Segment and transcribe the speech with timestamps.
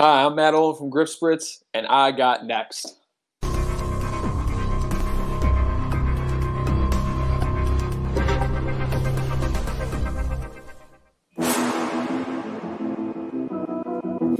[0.00, 2.96] Hi, I'm Matt Olin from Grip Spritz, and I got next.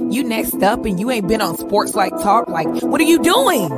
[0.09, 2.47] You next up and you ain't been on Sports Life Talk.
[2.47, 3.69] Like, what are you doing?
[3.69, 3.77] hey,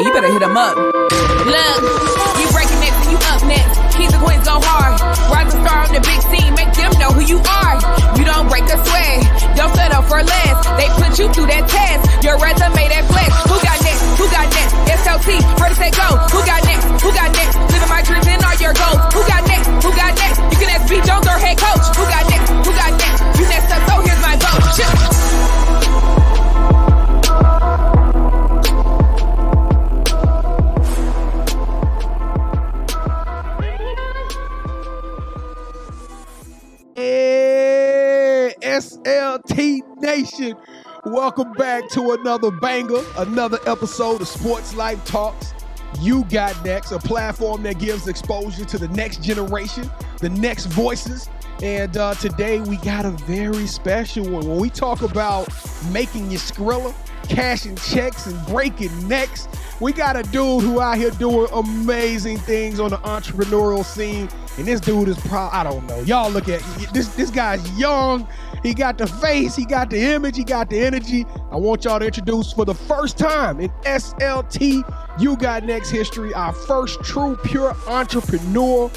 [0.00, 0.76] you better hit him up.
[0.78, 1.82] Look,
[2.40, 3.94] you breaking next and you up next.
[3.94, 4.98] Kings and queens go hard.
[5.30, 6.54] Rise and star on the big scene.
[6.54, 7.63] Make them know who you are.
[10.14, 10.62] For less.
[10.78, 12.22] They put you through that test.
[12.22, 13.34] Your resume that flex.
[13.50, 13.98] Who got next?
[14.14, 14.70] Who got next?
[15.02, 15.42] SLT.
[15.58, 16.06] Heard it say go.
[16.30, 16.86] Who got next?
[17.02, 17.58] Who got next?
[17.74, 19.02] Living my dreams and all your goals.
[19.10, 19.66] Who got next?
[19.82, 20.38] Who got next?
[20.38, 21.02] You can ask B.
[21.02, 21.98] Jones or head coach.
[21.98, 22.46] Who got next?
[22.46, 23.42] Who got next?
[23.42, 24.54] You next up, so here's my vote.
[38.74, 40.54] SLT Nation.
[41.06, 45.54] Welcome back to another banger, another episode of Sports Life Talks.
[45.98, 51.30] You got next, a platform that gives exposure to the next generation, the next voices.
[51.62, 54.46] And uh, today we got a very special one.
[54.46, 55.48] When we talk about
[55.90, 56.94] making your Skrilla,
[57.26, 59.48] cashing checks, and breaking necks,
[59.80, 64.28] we got a dude who out here doing amazing things on the entrepreneurial scene.
[64.58, 65.50] And this dude is proud.
[65.54, 66.00] I don't know.
[66.00, 66.60] Y'all look at
[66.92, 67.08] this.
[67.14, 68.28] This guy's young.
[68.64, 69.54] He got the face.
[69.54, 70.38] He got the image.
[70.38, 71.26] He got the energy.
[71.52, 76.32] I want y'all to introduce for the first time in SLT You Got Next history
[76.32, 78.90] our first true pure entrepreneur,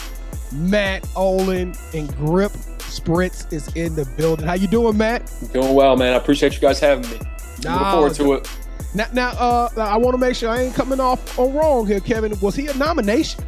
[0.54, 4.46] Matt Olin and Grip Spritz is in the building.
[4.46, 5.30] How you doing, Matt?
[5.52, 6.14] Doing well, man.
[6.14, 7.20] I appreciate you guys having me.
[7.64, 8.58] Nah, Looking forward to it.
[8.96, 12.00] Now, now, uh, I want to make sure I ain't coming off on wrong here,
[12.00, 12.40] Kevin.
[12.40, 13.44] Was he a nomination?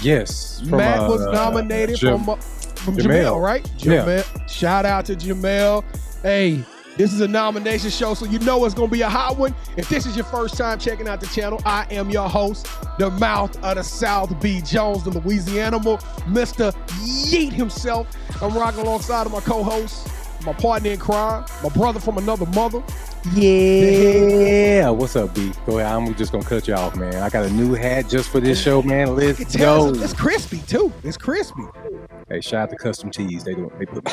[0.00, 0.60] Yes.
[0.60, 2.36] from, Matt was uh, nominated Jim- from uh,
[2.82, 3.24] from Jamel.
[3.24, 3.70] Jamel, right?
[3.78, 4.04] Yeah.
[4.04, 4.48] Jamel.
[4.48, 5.84] Shout out to Jamel.
[6.22, 6.64] Hey,
[6.96, 9.54] this is a nomination show, so you know it's gonna be a hot one.
[9.76, 13.10] If this is your first time checking out the channel, I am your host, the
[13.12, 14.60] mouth of the South, B.
[14.60, 16.72] Jones, the Louisiana, Mr.
[17.00, 18.06] Yeet himself.
[18.42, 20.08] I'm rocking alongside of my co-host,
[20.44, 22.82] my partner in crime, my brother from another mother.
[23.34, 24.90] Yeah.
[24.90, 25.52] What's up, B?
[25.64, 25.92] Go ahead.
[25.92, 27.14] I'm just gonna cut you off, man.
[27.14, 29.14] I got a new hat just for this show, man.
[29.16, 29.94] Let's go.
[29.94, 30.92] it's crispy too.
[31.04, 31.62] It's crispy.
[32.32, 33.44] Hey, shout out to Custom Tees.
[33.44, 34.10] They do they put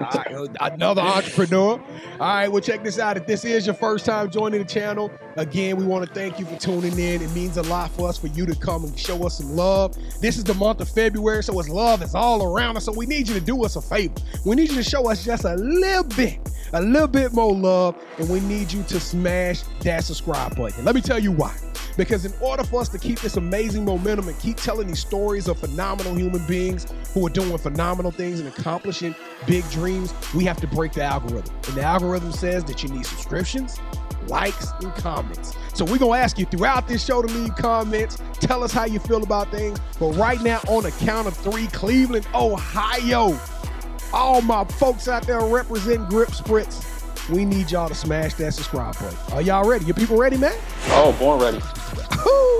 [0.60, 1.72] another entrepreneur.
[1.72, 3.16] All right, well, check this out.
[3.16, 6.46] If this is your first time joining the channel, again, we want to thank you
[6.46, 7.22] for tuning in.
[7.22, 9.96] It means a lot for us for you to come and show us some love.
[10.20, 12.84] This is the month of February, so it's love is all around us.
[12.84, 14.14] So we need you to do us a favor.
[14.44, 16.38] We need you to show us just a little bit,
[16.72, 20.84] a little bit more love, and we need you to smash that subscribe button.
[20.84, 21.56] Let me tell you why.
[21.96, 25.48] Because in order for us to keep this amazing momentum and keep telling these stories
[25.48, 29.14] of phenomenal human beings who are doing phenomenal things and accomplishing
[29.46, 31.54] big dreams, we have to break the algorithm.
[31.68, 33.78] And the algorithm says that you need subscriptions,
[34.26, 35.56] likes, and comments.
[35.72, 38.98] So we're gonna ask you throughout this show to leave comments, tell us how you
[38.98, 39.78] feel about things.
[39.98, 43.38] But right now, on the count of three, Cleveland, Ohio,
[44.12, 46.92] all my folks out there representing Grip Spritz,
[47.28, 49.18] we need y'all to smash that subscribe button.
[49.32, 49.84] Are y'all ready?
[49.84, 50.56] Your people ready, man?
[50.90, 51.60] Oh, born ready.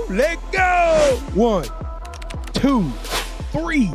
[0.09, 1.21] Let go.
[1.33, 1.65] One,
[2.53, 2.89] two,
[3.51, 3.91] three.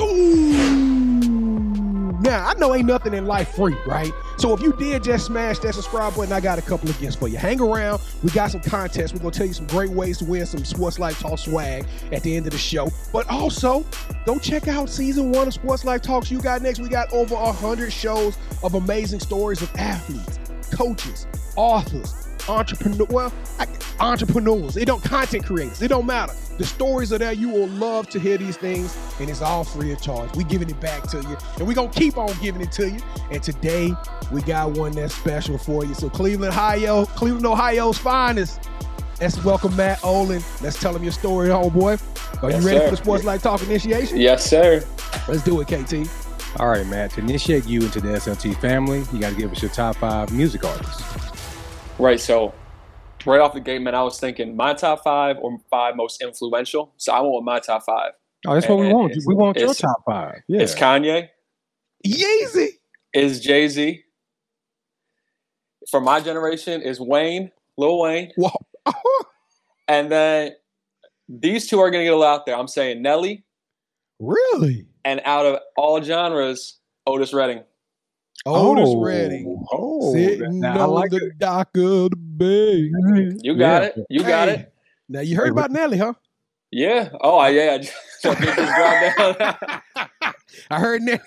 [0.00, 0.92] Ooh.
[2.22, 4.12] Now, I know ain't nothing in life free, right?
[4.38, 7.16] So if you did just smash that subscribe button, I got a couple of gifts
[7.16, 7.36] for you.
[7.36, 8.00] Hang around.
[8.22, 9.12] We got some contests.
[9.12, 11.84] We're going to tell you some great ways to win some Sports Life Talk swag
[12.12, 12.92] at the end of the show.
[13.12, 13.84] But also,
[14.24, 16.30] go check out season one of Sports Life Talks.
[16.30, 16.78] You got next.
[16.78, 20.38] We got over 100 shows of amazing stories of athletes,
[20.70, 21.26] coaches,
[21.56, 23.66] authors, entrepreneur, well, I-
[24.00, 24.76] entrepreneurs.
[24.76, 25.80] It don't content creators.
[25.82, 26.32] It don't matter.
[26.58, 27.32] The stories are there.
[27.32, 30.34] You will love to hear these things, and it's all free of charge.
[30.36, 32.98] We giving it back to you, and we gonna keep on giving it to you.
[33.30, 33.94] And today
[34.30, 35.94] we got one that's special for you.
[35.94, 38.68] So Cleveland, Ohio, Cleveland, Ohio's finest.
[39.20, 40.42] Let's welcome Matt Olin.
[40.60, 42.00] Let's tell him your story, homeboy.
[42.42, 42.84] Are Yes, you ready sir.
[42.86, 44.18] for the Sports Life Talk initiation?
[44.18, 44.84] Yes, sir.
[45.28, 46.08] Let's do it, KT.
[46.60, 47.12] All right, Matt.
[47.12, 50.32] To initiate you into the SLT family, you got to give us your top five
[50.32, 51.02] music artists.
[51.98, 52.20] Right.
[52.20, 52.54] So,
[53.26, 56.92] right off the gate, man, I was thinking my top five or five most influential.
[56.96, 58.12] So I went with my top five.
[58.46, 59.14] Oh, that's what we want.
[59.26, 60.42] We want your top five.
[60.48, 60.62] Yeah.
[60.62, 61.28] It's Kanye.
[62.06, 62.68] Yeezy.
[63.14, 64.02] Is Jay Z.
[65.90, 68.52] For my generation is Wayne, Lil Wayne, Wow.
[69.88, 70.52] and then
[71.28, 72.56] these two are gonna get a lot out there.
[72.56, 73.44] I'm saying Nelly,
[74.18, 74.86] really?
[75.04, 77.62] and out of all genres, Otis Redding.
[78.46, 79.64] Otis Oh, Redding.
[79.72, 81.38] Oh, Sitting now I on like the it.
[81.38, 82.90] dock of the bay.
[83.42, 83.88] You got Yeah.
[83.88, 84.06] it.
[84.10, 84.72] You got Hey, it.
[85.08, 86.14] Now you heard Hey, about Nelly, huh?
[86.70, 87.10] Yeah.
[87.20, 87.72] Oh, I- yeah.
[87.74, 87.94] I just,
[88.24, 90.34] I down.
[90.70, 91.20] I heard Nelly.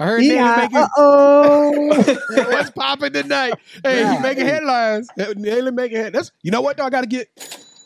[0.00, 0.78] I heard Nelly Yeah, making.
[0.78, 2.16] uh-oh.
[2.50, 3.54] What's popping tonight?
[3.84, 5.08] Hey, he making headlines.
[5.16, 6.12] Nelly making head.
[6.12, 6.76] That's you know what?
[6.76, 7.28] Though I got to get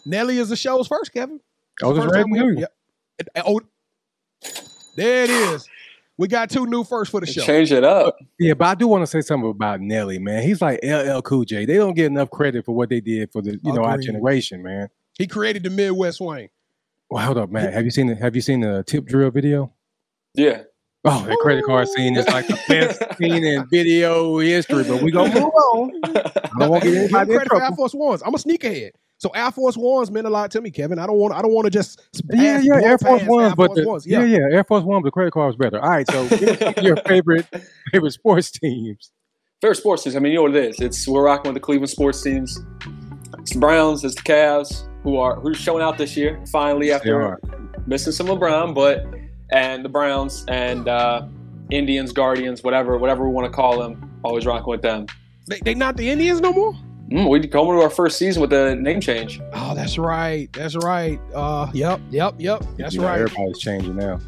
[0.06, 1.40] Nelly is the show's first, Kevin.
[1.82, 2.58] Oh, this First red time we- news.
[2.60, 2.72] Yep.
[3.46, 3.60] Oh,
[4.96, 5.68] there it is.
[6.18, 7.42] We got two new first for the show.
[7.42, 8.16] Change it up.
[8.38, 10.42] Yeah, but I do want to say something about Nelly, man.
[10.42, 11.66] He's like LL Cool J.
[11.66, 14.06] They don't get enough credit for what they did for the you know our Agreed.
[14.06, 14.88] generation, man.
[15.18, 16.48] He created the Midwest swing.
[17.10, 17.72] Well, hold up, man.
[17.72, 19.72] Have you seen the Have you seen the tip drill video?
[20.34, 20.62] Yeah.
[21.04, 24.84] Oh, that credit card scene is like the best scene in video history.
[24.84, 25.92] But we gonna move on.
[26.04, 27.76] I don't want to get Give him anybody in credit for Air trouble.
[27.76, 28.22] Force Ones.
[28.24, 28.90] I'm a sneakerhead.
[29.18, 30.98] So Air Force Ones meant a lot to me, Kevin.
[30.98, 31.34] I don't want.
[31.34, 32.02] I don't want to just
[32.32, 34.06] Yeah, yeah, Air Force past One, Air but Force the, Ones.
[34.06, 34.24] yeah.
[34.24, 35.80] yeah, Air Force One, but the credit card was better.
[35.82, 36.22] All right, so
[36.82, 37.46] your favorite
[37.92, 39.12] favorite sports teams.
[39.62, 40.16] Favorite sports teams.
[40.16, 40.80] I mean, you know what it is.
[40.80, 42.60] It's we're rocking with the Cleveland sports teams.
[43.38, 44.04] It's the Browns.
[44.04, 46.42] It's the Cavs who are who's showing out this year.
[46.52, 47.38] Finally, after
[47.86, 49.06] missing some LeBron, but
[49.50, 51.26] and the Browns and uh,
[51.70, 54.20] Indians, Guardians, whatever, whatever we want to call them.
[54.24, 55.06] Always rocking with them.
[55.48, 56.74] They, they not the Indians no more.
[57.10, 59.40] Mm, we come into our first season with the name change.
[59.52, 60.52] Oh, that's right.
[60.52, 61.20] That's right.
[61.32, 62.64] Uh, yep, yep, yep.
[62.76, 63.20] That's You know, right.
[63.20, 64.18] Everybody's changing now.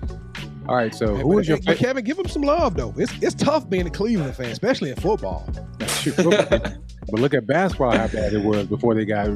[0.68, 1.78] All right, so Hey, who but- is your hey, favorite?
[1.78, 2.92] Kevin, give him some love though.
[2.96, 5.48] It's it's tough being a Cleveland fan, especially in football.
[6.04, 9.28] but look at basketball, how bad it was before they got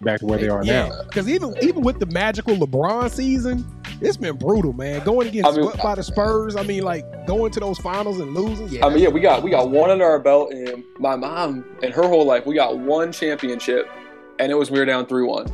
[0.00, 0.90] back to where they are now.
[1.04, 3.64] Because even even with the magical LeBron season,
[4.00, 5.02] it's been brutal, man.
[5.04, 6.54] Going against I mean- swept by the Spurs.
[6.56, 8.68] I mean, like going to those finals and losing.
[8.68, 11.64] Yeah, I mean, yeah, we got we got one under our belt, and my mom
[11.82, 13.88] and her whole life we got one championship,
[14.38, 15.46] and it was we were down three one.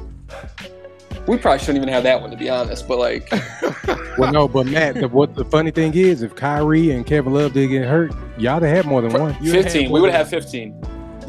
[1.27, 3.31] We probably shouldn't even have that one to be honest, but like
[4.19, 7.53] Well, no, but Matt, the, what the funny thing is, if Kyrie and Kevin Love
[7.53, 9.37] did get hurt, y'all would have had more than one.
[9.41, 10.81] You fifteen, we would have fifteen.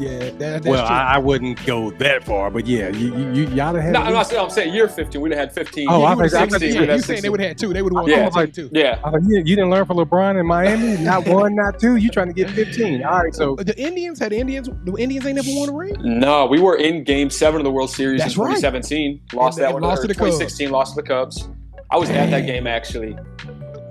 [0.02, 0.84] Yeah, that, that's Well.
[0.86, 3.92] I, I wouldn't go that far, but yeah, you, you, you y'all have had.
[3.92, 4.42] No, I'm not saying.
[4.42, 5.88] I'm saying year 15, we'd have had fifteen.
[5.90, 7.28] Oh, You I would've thought- I said- thought yeah, you you would have saying they
[7.28, 7.72] would have had two.
[7.72, 8.30] They would have won Yeah.
[8.34, 8.46] yeah.
[8.46, 8.68] too.
[8.72, 10.96] Yeah, I thought, you, you didn't learn from LeBron in Miami.
[11.04, 11.96] Not one, not two.
[11.96, 13.04] You trying to get 15.
[13.04, 14.68] All right, so The Indians had Indians.
[14.84, 15.96] The Indians ain't never won a ring.
[16.00, 18.56] no, we were in Game Seven of the World Series That's in right.
[18.56, 19.20] 2017.
[19.32, 19.82] Lost And- that and one.
[19.82, 20.60] lost to the Cubs.
[20.70, 21.48] lost to the Cubs.
[21.90, 23.16] I was at that game actually.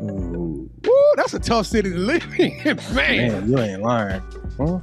[0.02, 0.70] Woo,
[1.16, 2.58] that's a tough city to live in,
[2.94, 2.96] man.
[2.96, 4.22] man, you ain't lying.
[4.58, 4.80] Huh?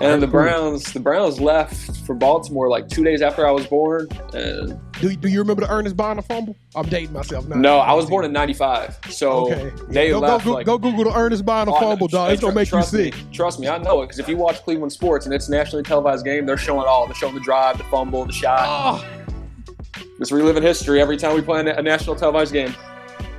[0.00, 4.08] And the Browns, the Browns left for Baltimore like two days after I was born.
[4.34, 6.54] And Do, do you remember the Earnest Byner fumble?
[6.74, 7.56] I'm dating myself now.
[7.56, 10.76] no, I was born in '95, so Okay, they go, left go, go, like go
[10.78, 12.30] Google the Earnest Byner Oh, fumble, dog.
[12.32, 13.14] It's gonna make you trust me, sick.
[13.32, 16.24] Trust me, I know it because if you watch Cleveland sports and it's nationally televised
[16.24, 17.06] game, they're showing all.
[17.06, 18.58] They're showing the drive, the fumble, the shot.
[18.60, 19.04] Ah.
[19.26, 22.74] Oh, It's reliving history every time we play a national televised game.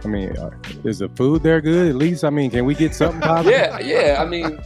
[0.08, 0.50] I mean, uh,
[0.86, 1.90] is the food there good?
[1.90, 3.52] At least, I mean, can we get something positive?
[3.60, 4.22] Yeah, yeah.
[4.22, 4.60] I mean,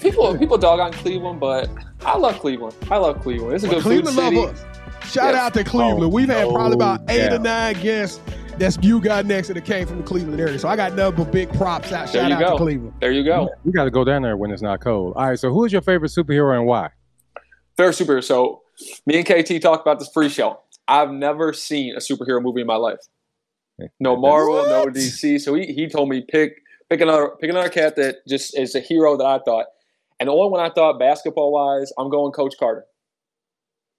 [0.00, 1.70] people people dog on Cleveland, but
[2.04, 2.74] I love Cleveland.
[2.90, 3.54] I love Cleveland.
[3.54, 4.64] It's a well, good Cleveland food love city.
[5.02, 5.12] us.
[5.12, 5.44] Shout Yeah.
[5.46, 6.02] out to Cleveland.
[6.04, 8.20] Oh, We've had probably about eight or nine guests
[8.58, 10.58] that's you got next that came from the Cleveland area.
[10.58, 12.12] So I got nothing but big props out.
[12.12, 12.56] There Shout you out to go.
[12.58, 12.92] Cleveland.
[13.00, 13.48] There you go.
[13.64, 15.14] We got to go down there when it's not cold.
[15.16, 16.90] All right, so who is your favorite superhero and why?
[17.76, 18.22] Fair superhero.
[18.22, 18.60] So,
[19.06, 20.60] me and KT talked about this pre-show.
[20.86, 22.98] I've never seen a superhero movie in my life.
[23.98, 25.40] No Marvel, no DC.
[25.40, 26.52] So he, he told me pick
[26.88, 29.66] pick another pick another cat that just is a hero that I thought.
[30.18, 32.84] And the only one I thought basketball wise, I'm going Coach Carter.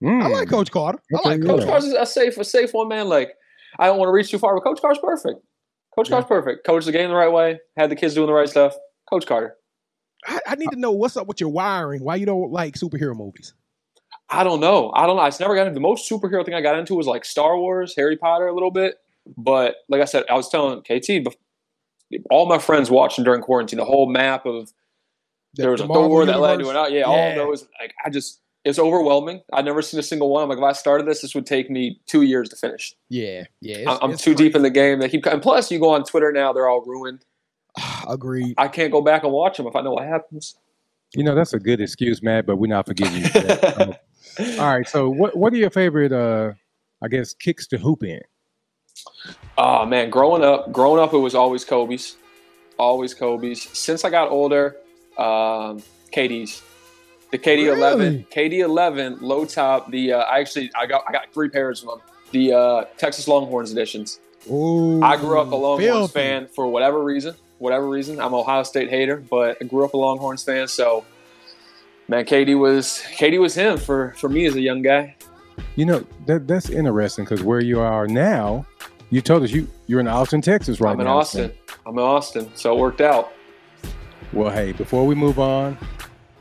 [0.04, 0.24] Mm.
[0.24, 1.00] I like Coach Carter.
[1.14, 1.42] I Okay, like.
[1.42, 3.08] Coach Coach Carter's a safe a safe one man.
[3.08, 3.34] Like
[3.80, 5.42] I don't want to reach too far, but Coach Carter's perfect.
[5.96, 6.66] Coach Carter's perfect.
[6.66, 8.76] Coached the game the right way, had the kids doing the right stuff.
[9.10, 9.56] Coach Carter.
[10.26, 12.04] I, I need to know what's up with your wiring.
[12.04, 13.54] Why you don't like superhero movies?
[14.30, 14.92] I don't know.
[14.96, 15.24] I don't know.
[15.24, 17.58] I just never got into the most superhero thing I got into was like Star
[17.58, 18.96] Wars, Harry Potter a little bit.
[19.38, 21.28] But like I said, I was telling KT,
[22.30, 24.68] all my friends watching during quarantine, the whole map of
[25.56, 26.90] The- there was the a Marvel Thor that led to universe?
[26.90, 26.94] it.
[26.96, 27.30] Yeah, all Yeah.
[27.30, 27.68] of those.
[27.80, 29.42] Like I just, it's overwhelming.
[29.54, 30.44] I've never seen a single one.
[30.44, 32.96] I'm like, if I started this, this would take me two years to finish.
[33.10, 33.90] Yeah, yeah.
[33.90, 35.00] I'm, I'm too deep in the game.
[35.00, 37.26] They keep, and plus, you go on Twitter now, they're all ruined.
[38.08, 38.56] Agreed.
[38.58, 40.56] I can't go back and watch them if I know what happens.
[41.16, 43.28] You know, that's a good excuse, Matt, but we're not forgiving you.
[43.28, 43.82] For that.
[43.82, 43.94] Um,
[44.60, 46.52] all right, so what what are your favorite, uh,
[47.02, 48.22] I guess, kicks to hoop in?
[49.58, 52.18] Oh man, growing up, growing up, it was always Kobe's,
[52.78, 53.64] always Kobe's.
[53.78, 54.78] Since I got older,
[55.18, 55.82] um,
[56.14, 56.62] KD's,
[57.32, 59.92] the KD eleven, KD eleven low top.
[59.92, 62.00] The uh, I actually I got I got three pairs of them.
[62.32, 64.20] The uh, Texas Longhorns editions.
[64.50, 66.14] Ooh, I grew up a Longhorns filthy.
[66.14, 67.36] fan for whatever reason.
[67.60, 70.68] Whatever reason, I'm an Ohio State hater, but I grew up a Longhorns fan.
[70.68, 71.06] So,
[72.08, 75.16] man, KD was KD was him for for me as a young guy.
[75.76, 78.66] You know, that that's interesting because where you are now,
[79.12, 81.20] you told us you you're in Austin, Texas, right I'm in now.
[81.20, 81.52] Austin.
[81.86, 83.32] I'm in Austin, so it worked out.
[84.34, 85.78] Well, hey, before we move on,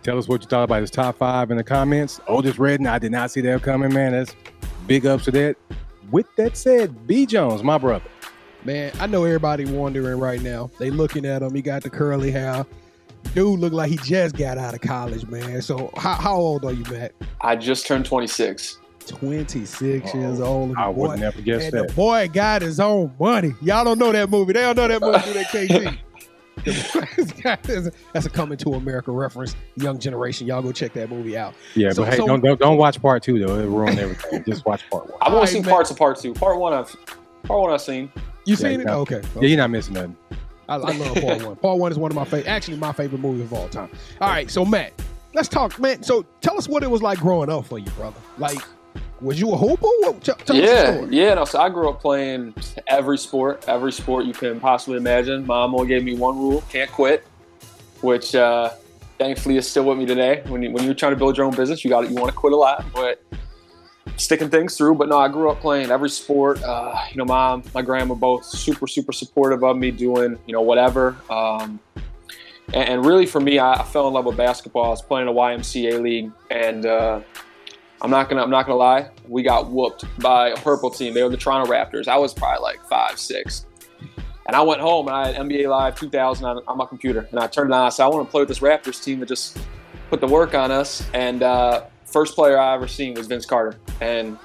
[0.03, 2.21] tell us what you thought about his top five in the comments.
[2.29, 4.13] Otis Redding, I did not see that coming, man.
[4.13, 4.35] That's
[4.87, 5.57] big ups to that.
[6.11, 8.05] with that said, B Jones, my brother.
[8.65, 10.71] Man, I know everybody wondering right now.
[10.79, 11.55] They looking at him.
[11.55, 12.67] He got the curly hair.
[13.35, 15.63] Dude look like he just got out of college, man.
[15.63, 17.13] So how, how old are you, Matt?
[17.41, 18.79] I just turned 26.
[19.07, 20.71] 26 Oh, years old.
[20.71, 21.89] and I the would boy- never guess and that.
[21.89, 23.53] the boy got his own money.
[23.63, 24.53] Y'all don't know that movie.
[24.53, 25.45] They don't know that movie, do they,
[25.91, 25.99] KT?
[26.65, 29.57] The boy's got his- That's a coming to America reference.
[29.77, 30.47] Young generation.
[30.47, 31.55] Y'all go check that movie out.
[31.75, 33.57] Yeah, So- but hey, so- don't, don't don't watch part two though.
[33.59, 34.45] It'll ruin everything.
[34.45, 35.19] Just watch part one.
[35.23, 35.71] I've only Alright, seen man.
[35.71, 36.35] parts of part two.
[36.35, 36.95] Part one, I've
[37.45, 38.13] part one I've seen.
[38.45, 38.87] You Yeah, seen it?
[38.87, 38.97] yeah.
[38.97, 39.23] Okay.
[39.37, 40.17] Yeah, you're not missing nothing.
[40.69, 41.57] I, I love Part One.
[41.57, 43.91] Part One is one of my favorite, actually my favorite movie of all time.
[44.21, 44.93] All right, so Matt,
[45.35, 46.03] let's talk, man.
[46.05, 48.17] So tell us what it was like growing up for you, brother.
[48.39, 48.59] Like,
[49.21, 49.87] was you a hooper?
[50.01, 51.35] What, tell, tell yeah, yeah.
[51.35, 52.55] No, so I grew up playing
[52.87, 55.47] every sport, every sport you can possibly imagine.
[55.47, 57.25] Mom only gave me one rule: can't quit,
[58.01, 58.71] which uh,
[59.19, 60.43] thankfully is still with me today.
[60.49, 62.37] When you, when you're trying to build your own business, you got you want to
[62.37, 63.23] quit a lot, but
[64.17, 64.95] sticking things through.
[64.95, 66.63] But no, I grew up playing every sport.
[66.63, 70.63] Uh, you know, mom, my grandma, both super super supportive of me doing you know
[70.63, 71.17] whatever.
[71.29, 71.81] Um,
[72.73, 74.87] and, and really, for me, I, I fell in love with basketball.
[74.87, 77.21] I was playing a YMCA league, and uh,
[78.03, 79.11] I'm not gonna I'm not gonna lie.
[79.29, 81.15] We got whooped by a purple team.
[81.15, 82.09] They were the Toronto Raptors.
[82.09, 83.67] I was probably like five, six.
[84.47, 87.29] And I went home and I had NBA Live 2000 on, on my computer.
[87.31, 87.87] And I turned it on.
[87.87, 89.59] I said, I want to play with this Raptors team that just
[90.09, 91.09] put the work on us.
[91.15, 93.79] And uh, first player I ever seen was Vince Carter.
[94.01, 94.39] And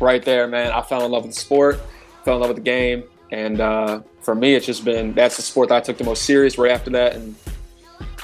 [0.00, 1.80] right there, man, I fell in love with the sport,
[2.24, 3.04] fell in love with the game.
[3.30, 6.24] And uh, for me, it's just been that's the sport that I took the most
[6.24, 7.14] serious right after that.
[7.14, 7.36] And,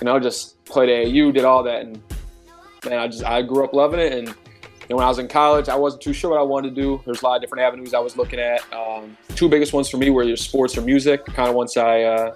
[0.01, 1.83] you know, just played AAU, did all that.
[1.83, 2.03] And,
[2.85, 4.13] man, I just I grew up loving it.
[4.13, 4.35] And,
[4.93, 7.01] know, when I was in college, I wasn't too sure what I wanted to do.
[7.05, 8.61] There's a lot of different avenues I was looking at.
[8.73, 11.25] Um, two biggest ones for me were either sports or music.
[11.27, 12.35] Kind of once I uh,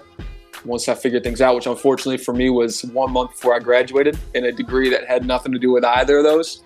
[0.65, 4.19] once I figured things out, which unfortunately for me was one month before I graduated
[4.35, 6.63] in a degree that had nothing to do with either of those,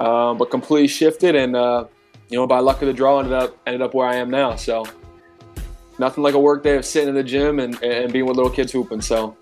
[0.00, 1.34] um, but completely shifted.
[1.34, 1.84] And uh,
[2.28, 4.56] you know, by luck of the draw, ended up ended up where I am now.
[4.56, 4.84] So
[5.98, 8.52] nothing like a work day of sitting in the gym and, and being with little
[8.52, 9.00] kids hooping.
[9.00, 9.36] So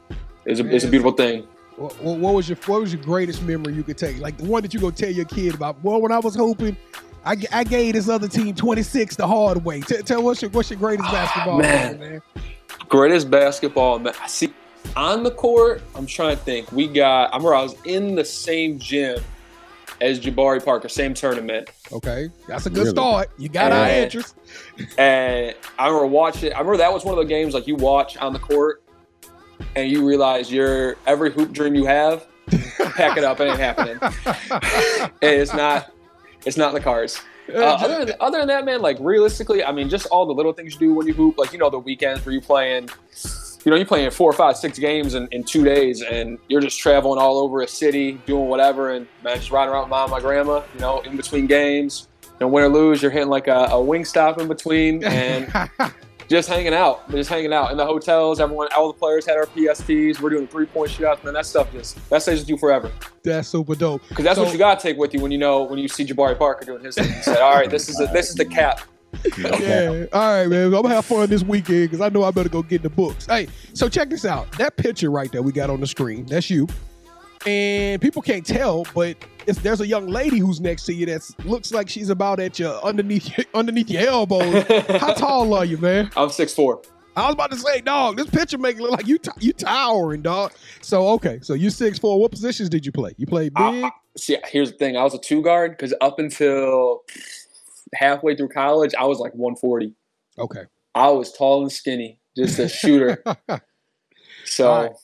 [0.44, 1.46] it's a, it's a beautiful thing.
[1.76, 4.18] What, what, what was your What was your greatest memory you could take?
[4.18, 5.82] Like the one that you go tell your kid about.
[5.82, 6.76] Well, when I was hoping,
[7.24, 9.80] I, I gave this other team 26 the hard way.
[9.80, 11.98] Tell, tell what's your what's your greatest ah, basketball man.
[11.98, 12.22] memory, man?
[12.88, 13.98] Greatest basketball.
[13.98, 14.52] ma- I see
[14.94, 15.82] on the court.
[15.94, 16.70] I'm trying to think.
[16.72, 17.32] We got.
[17.32, 19.22] I remember I was in the same gym
[20.00, 22.90] as Jabari Parker, same tournament, Okay, that's a good Really?
[22.90, 23.30] start.
[23.38, 24.34] You got our interest.
[24.98, 26.52] and I remember watching.
[26.52, 28.82] I remember that was one of the games like you watch on the court,
[29.74, 32.26] and you realize your every hoop dream you have,
[32.94, 33.40] pack it up.
[33.40, 33.98] It ain't happening.
[35.22, 35.92] it's not.
[36.44, 37.20] It's not in the cards.
[37.52, 40.52] Uh, other, than, other than that, man, like realistically, I mean, just all the little
[40.52, 42.88] things you do when you hoop, like you know, the weekends where you playing,
[43.64, 46.78] you know, you're playing four, five, six games in, in two days, and you're just
[46.78, 50.20] traveling all over a city, doing whatever, and man, just riding around with mom, my
[50.20, 53.64] grandma, you know, in between games, you know, win or lose, you're hitting like a,
[53.66, 55.52] a Wingstop in between, and
[56.28, 58.40] just hanging out, just hanging out in the hotels.
[58.40, 60.20] Everyone, all the players had our PSPs.
[60.20, 61.34] We're doing three point shootouts, man.
[61.34, 62.90] That stuff just that stays with you forever.
[63.22, 64.02] that's super dope.
[64.08, 66.04] Because that's So- what you gotta take with you when you know when you see
[66.04, 67.08] Jabari Parker doing his thing.
[67.08, 68.80] You said, "All right, this is the, this is the cap."
[69.38, 70.04] Yeah.
[70.12, 70.66] All right, man.
[70.66, 73.26] I'm gonna have fun this weekend because I know I better go get the books.
[73.26, 74.50] Hey, so check this out.
[74.58, 76.26] That picture right there we got on the screen.
[76.26, 76.66] That's you.
[77.46, 81.22] And people can't tell, but if there's a young lady who's next to you that
[81.44, 84.64] looks like she's about at your underneath underneath your elbows.
[85.00, 86.10] How tall are you, man?
[86.16, 86.82] I'm six four.
[87.14, 88.16] I was about to say, dog.
[88.16, 90.52] This picture make it look like you t- you towering, dog.
[90.82, 92.20] So okay, so you six four.
[92.20, 93.12] What positions did you play?
[93.16, 93.84] You played big.
[93.84, 94.96] I- See, here's the thing.
[94.96, 97.02] I was a two guard because up until
[97.94, 99.92] halfway through college, I was like 140.
[100.38, 100.62] okay.
[100.94, 103.22] I was tall and skinny, just a shooter.
[104.46, 104.96] So.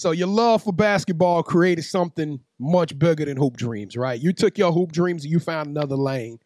[0.00, 4.18] So your love for basketball created something much bigger than hoop dreams, right?
[4.18, 6.38] You took your hoop dreams and you found another lane.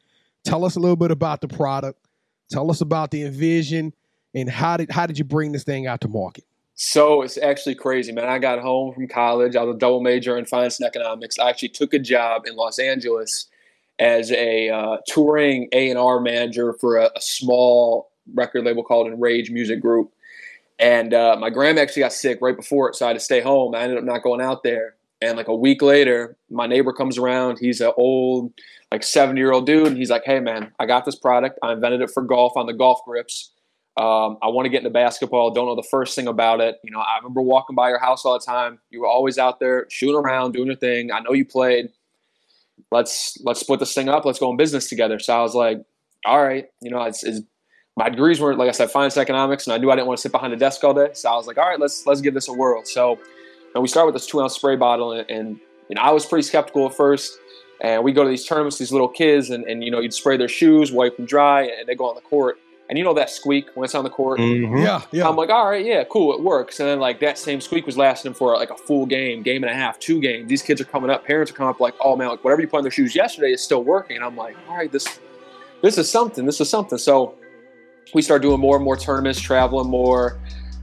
[0.43, 2.05] Tell us a little bit about the product.
[2.51, 3.93] Tell us about the envision
[4.35, 6.43] and how did how did you bring this thing out to market?
[6.75, 8.25] So it's actually crazy, man.
[8.25, 9.55] I got home from college.
[9.55, 11.39] I was a double major in finance and economics.
[11.39, 13.47] I actually took a job in Los Angeles
[14.01, 19.07] as a uh, touring A and R manager for a, a small record label called
[19.07, 20.11] Enrage Music Group.
[20.79, 23.41] And uh, my grandma actually got sick right before it, so I had to stay
[23.41, 23.75] home.
[23.75, 24.97] I ended up not going out there.
[25.23, 27.59] And like a week later, my neighbor comes around.
[27.61, 28.53] He's an old,
[28.91, 31.59] like seventy year old dude, and he's like, "Hey, man, I got this product.
[31.63, 33.53] I invented it for golf on the golf grips."
[33.97, 35.53] Um, I want to get into basketball.
[35.53, 36.77] Don't know the first thing about it.
[36.83, 38.81] You know, I remember walking by your house all the time.
[38.91, 41.13] You were always out there shooting around, doing your thing.
[41.13, 41.91] I know you played.
[42.91, 44.25] Let's let's split this thing up.
[44.25, 45.21] Let's go in business together.
[45.21, 45.79] So I was like,
[46.25, 46.67] all right.
[46.83, 47.41] You know, it's, it's
[47.97, 50.23] my degrees weren't like I said, finance, economics, and I knew I didn't want to
[50.23, 51.11] sit behind a desk all day.
[51.13, 52.85] So I was like, all right, let's let's give this a whirl.
[52.85, 53.19] So
[53.75, 56.27] and we start with this two ounce spray bottle, and, and you know, I was
[56.27, 57.39] pretty skeptical at first.
[57.81, 60.37] And we go to these tournaments, these little kids, and, and you know, you'd spray
[60.37, 62.59] their shoes, wipe them dry, and they go on the court.
[62.89, 64.39] And you know that squeak when it's on the court?
[64.39, 64.83] Mhm.
[64.83, 65.29] Yeah, yeah.
[65.29, 66.81] I'm like, all right, yeah, cool, it works.
[66.81, 69.71] And then like that same squeak was lasting for like a full game, game and
[69.73, 70.49] a half, two games.
[70.49, 72.69] These kids are coming up, parents are coming up like, oh man, like whatever you
[72.69, 74.17] put on their shoes yesterday is still working.
[74.17, 75.19] And I'm like, all right, this
[75.83, 76.47] this is something.
[76.47, 76.99] This is something.
[76.99, 77.35] So
[78.13, 80.41] we start doing more and more tournaments, traveling more.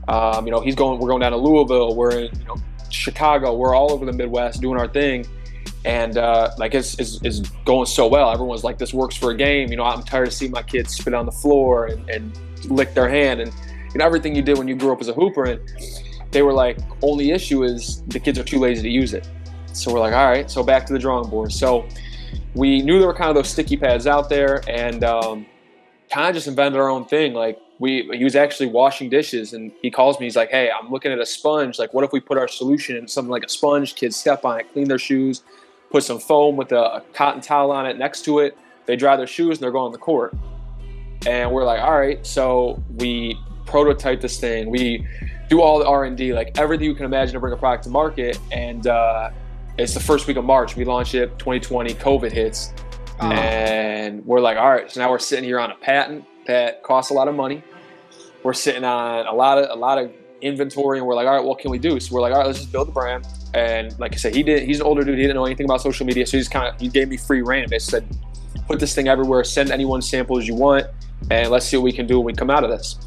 [0.08, 0.98] Um, you know, he's going.
[0.98, 1.94] We're going down to Louisville.
[1.94, 2.56] We're in you know
[2.90, 3.54] Chicago.
[3.54, 5.26] We're all over the Midwest doing our thing,
[5.84, 8.30] and uh, like it's, it's, it's going so well.
[8.30, 9.70] Everyone's like, this works for a game.
[9.70, 12.38] You know, I'm tired of seeing my kids spit on the floor and, and
[12.70, 13.52] lick their hand and
[13.92, 15.44] you know everything you did when you grew up as a hooper.
[15.44, 15.60] And
[16.30, 19.28] they were like, only issue is the kids are too lazy to use it.
[19.72, 21.52] So we're like, all right, so back to the drawing board.
[21.52, 21.88] So
[22.54, 25.46] we knew there were kind of those sticky pads out there, and um,
[26.12, 27.32] kind of just invented our own thing.
[27.32, 30.26] Like we, he was actually washing dishes, and he calls me.
[30.26, 31.78] He's like, "Hey, I'm looking at a sponge.
[31.78, 33.94] Like, what if we put our solution in something like a sponge?
[33.94, 35.42] Kids step on it, clean their shoes,
[35.90, 38.56] put some foam with a, a cotton towel on it next to it.
[38.86, 40.34] They dry their shoes, and they're going on the court."
[41.26, 44.70] And we're like, "All right." So we prototype this thing.
[44.70, 45.06] We
[45.48, 47.84] do all the R and D, like everything you can imagine to bring a product
[47.84, 49.30] to market, and uh,
[49.78, 50.76] it's the first week of March.
[50.76, 51.38] We launch it.
[51.38, 52.74] 2020, COVID hits,
[53.22, 54.90] Uh, and we're like, all right.
[54.90, 57.62] So now we're sitting here on a patent that costs a lot of money.
[58.42, 60.10] We're sitting on a lot of a lot of
[60.40, 62.00] inventory, and we're like, all right, what can we do?
[62.00, 63.26] So we're like, all right, let's just build the brand.
[63.54, 64.64] And like I said, he did.
[64.64, 65.16] He's an older dude.
[65.16, 67.42] He didn't know anything about social media, so he's kind of he gave me free
[67.42, 67.66] reign.
[67.70, 68.04] They said,
[68.66, 69.44] put this thing everywhere.
[69.44, 70.86] Send anyone samples you want,
[71.30, 72.98] and let's see what we can do when we come out of this.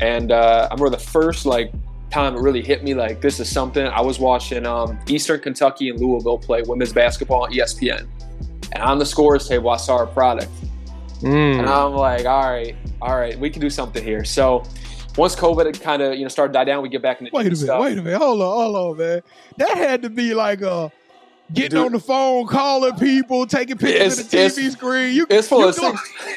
[0.00, 1.72] And uh, I remember the first like
[2.10, 3.86] time it really hit me like this is something.
[3.86, 8.06] I was watching um, Eastern Kentucky and Louisville play women's basketball on ESPN,
[8.74, 10.50] and on the scores table I saw our product,
[11.22, 11.60] Mm.
[11.60, 14.24] and I'm like, all right, all right, we can do something here.
[14.24, 14.62] So
[15.16, 17.42] once COVID kind of you know started to die down, we get back into wait
[17.42, 17.80] a minute, stuff.
[17.80, 18.18] wait a minute.
[18.18, 19.22] Hold on, hold on, man.
[19.58, 20.88] That had to be like uh
[21.52, 21.86] getting Dude.
[21.86, 25.14] on the phone, calling people, taking pictures of the It's- TV screen.
[25.14, 25.76] You, It's full you of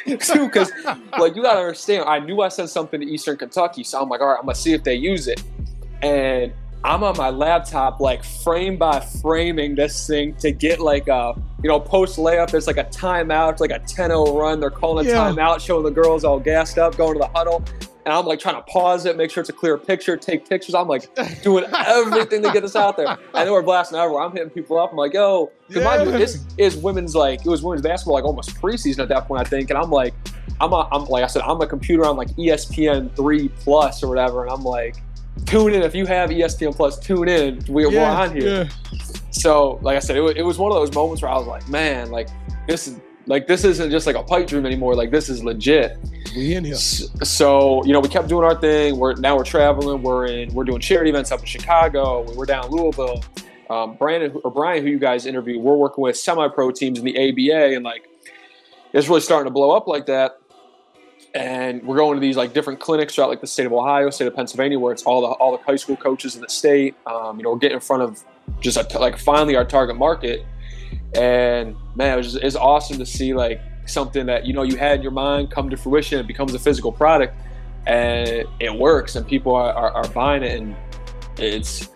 [0.05, 0.71] things too, because
[1.19, 2.05] like you gotta understand.
[2.07, 4.55] I knew I said something to Eastern Kentucky, so I'm like, all right, I'm gonna
[4.55, 5.41] see if they use it.
[6.01, 6.53] And
[6.83, 11.67] I'm on my laptop, like frame by framing this thing to get like a you
[11.69, 12.51] know post layup.
[12.51, 14.59] There's like a timeout, it's like a 10-0 run.
[14.59, 15.17] They're calling a Yeah.
[15.29, 17.63] timeout, showing the girls all gassed up, going to the huddle.
[18.05, 20.73] And I'm like trying to pause it, make sure it's a clear picture, take pictures.
[20.75, 23.07] I'm like doing everything to get this out there.
[23.07, 24.23] And then we're blasting everywhere.
[24.23, 24.91] I'm hitting people up.
[24.91, 28.23] I'm like, yo, because mind you, this is women's like it was women's basketball like
[28.23, 29.71] almost preseason at that point, I think.
[29.71, 30.13] And I'm like,
[30.61, 34.07] I'm a, I'm like I said, I'm a computer on like ESPN three plus or
[34.07, 34.95] whatever, and I'm like,
[35.45, 37.63] tune in if you have ESPN plus, tune in.
[37.67, 38.63] We, yeah, We're on here.
[38.63, 38.69] Yeah.
[39.31, 41.47] So like I said, it was, it was one of those moments where I was
[41.47, 42.27] like, man, like
[42.67, 44.95] this is like this isn't just like a pipe dream anymore.
[44.95, 45.97] Like this is legit.
[46.35, 46.75] We in here.
[46.75, 48.97] So you know, we kept doing our thing.
[48.97, 50.01] We're now we're traveling.
[50.01, 50.53] We're in.
[50.53, 52.31] We're doing charity events up in Chicago.
[52.33, 53.23] We're down in Louisville.
[53.69, 57.17] Um, Brandon or Brian, who you guys interviewed, we're working with semi-pro teams in the
[57.17, 58.07] ABA, and like
[58.93, 60.39] it's really starting to blow up like that.
[61.37, 64.27] And we're going to these like different clinics throughout like the state of Ohio, state
[64.27, 66.95] of Pennsylvania, where it's all the all the high school coaches in the state.
[67.05, 68.23] Um, you know, we're getting in front of
[68.59, 70.43] just like finally our target market.
[71.13, 74.77] And man, it was just, it's awesome to see like something that you know you
[74.77, 76.19] had in your mind come to fruition.
[76.19, 77.35] It becomes a physical product,
[77.85, 80.75] and it works, and people are, are, are buying it, and
[81.37, 81.89] it's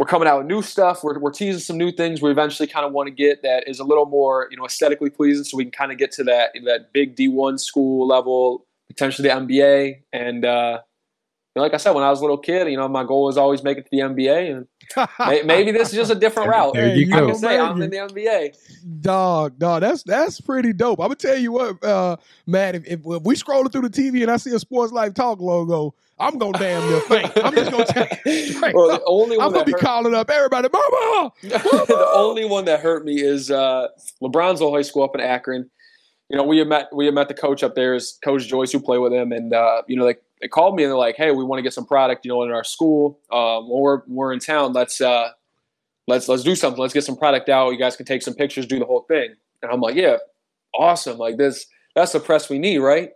[0.00, 1.04] we're coming out with new stuff.
[1.04, 2.22] We're, we're teasing some new things.
[2.22, 5.10] We eventually kind of want to get that is a little more you know aesthetically
[5.10, 8.64] pleasing, so we can kind of get to that that big D one school level,
[8.88, 10.00] potentially the NBA.
[10.14, 10.80] And uh,
[11.56, 13.36] know, like I said, when I was a little kid, you know, my goal was
[13.36, 14.66] always make it to the NBA, and
[15.28, 16.74] may, maybe this is just a different route.
[16.74, 17.26] There you Hey, I go.
[17.28, 17.96] can say I'm Baby.
[17.98, 19.00] in the NBA.
[19.02, 21.00] Dog, dog, that's that's pretty dope.
[21.00, 22.74] I'm gonna tell you what, uh, Matt.
[22.76, 25.40] If, if, if we scrolling through the TV and I see a Sports Life Talk
[25.40, 27.32] logo, I'm gonna damn near faint.
[27.44, 30.14] I'm just gonna tell you straight Well, the only one I'm gonna be hurt- calling
[30.14, 31.32] up everybody, Mama.
[31.42, 33.88] the only one that hurt me is uh,
[34.22, 35.68] LeBron's old high school up in Akron.
[36.28, 38.70] You know, we had met we had met the coach up there, is Coach Joyce,
[38.70, 41.16] who played with him, and uh, you know, they, they called me and they're like,
[41.16, 43.18] "Hey, we want to get some product, you know, in our school.
[43.30, 44.72] Um, when we're in town.
[44.72, 45.30] Let's uh,
[46.06, 46.80] let's let's do something.
[46.80, 47.70] Let's get some product out.
[47.70, 50.16] You guys can take some pictures, do the whole thing." And I'm like, "Yeah,
[50.74, 51.18] awesome!
[51.18, 53.10] Like this, that's the press we need, right?"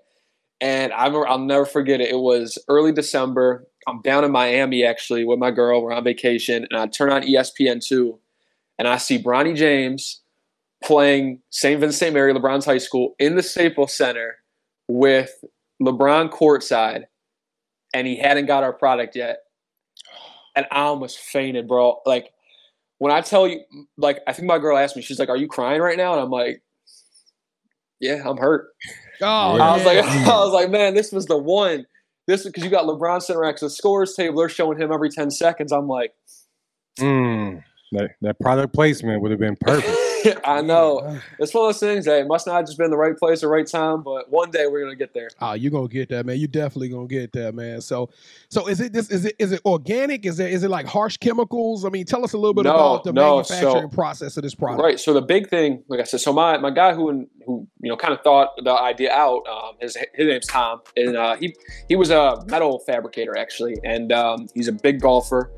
[0.60, 2.10] And I remember, I'll never forget it.
[2.10, 3.66] It was early December.
[3.87, 5.82] I'm down in Miami actually with my girl.
[5.82, 8.18] We're on vacation, and I turn on ESPN two,
[8.78, 10.20] and I see Bronny James
[10.82, 11.80] playing St.
[11.80, 12.14] Vincent St.
[12.14, 14.37] Mary, LeBron's high school, in the Staples Center
[14.87, 15.30] with
[15.82, 17.04] LeBron courtside,
[17.94, 19.38] and he hadn't got our product yet.
[20.54, 22.00] And I almost fainted, bro.
[22.04, 22.30] Like
[22.98, 23.61] when I tell you,
[23.96, 26.20] like I think my girl asked me, she's like, "Are you crying right now?" And
[26.20, 26.62] I'm like,
[28.00, 28.68] "Yeah, I'm hurt."
[29.22, 29.26] Oh,
[29.59, 29.98] I was like.
[30.04, 31.87] I was like, man, this was the one.
[32.26, 34.38] This because you got LeBron sitting next to the scores table.
[34.38, 35.72] They're showing him every ten seconds.
[35.72, 36.12] I'm like,
[36.98, 37.62] Mm.
[37.92, 39.96] That, that product placement would have been perfect.
[40.44, 41.18] I know.
[41.38, 43.40] It's one of those things that it must not have just been the right place,
[43.40, 45.28] the right time, but one day we're gonna get there.
[45.40, 46.38] Oh, you're gonna get that, man.
[46.38, 47.80] You definitely gonna get that, man.
[47.80, 48.10] So,
[48.48, 49.10] so is it this?
[49.10, 50.24] Is it is it organic?
[50.26, 51.84] Is it is it like harsh chemicals?
[51.84, 54.42] I mean, tell us a little bit No, about the no, manufacturing so- process of
[54.42, 54.82] this product.
[54.82, 54.98] Right.
[55.00, 57.96] So the big thing, like I said, so my, my guy who who you know
[57.96, 61.54] kind of thought the idea out, um, his his name's Tom, and uh, he
[61.88, 65.50] he was a metal fabricator actually, and um, he's a big golfer,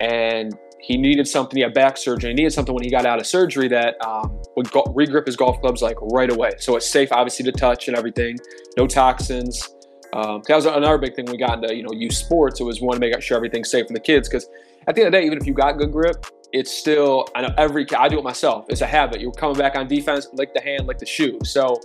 [0.00, 1.56] and he needed something.
[1.56, 2.30] He had back surgery.
[2.30, 5.36] He needed something when he got out of surgery that um, would go, regrip his
[5.36, 6.52] golf clubs like right away.
[6.58, 8.38] So it's safe, obviously, to touch and everything.
[8.76, 9.68] No toxins.
[10.12, 12.60] Um, that was another big thing we got into you know youth sports.
[12.60, 14.48] It was one to make sure everything's safe for the kids because
[14.88, 17.42] at the end of the day, even if you got good grip, it's still I
[17.42, 18.66] know every I do it myself.
[18.68, 19.20] It's a habit.
[19.20, 21.38] You're coming back on defense, lick the hand, lick the shoe.
[21.44, 21.80] So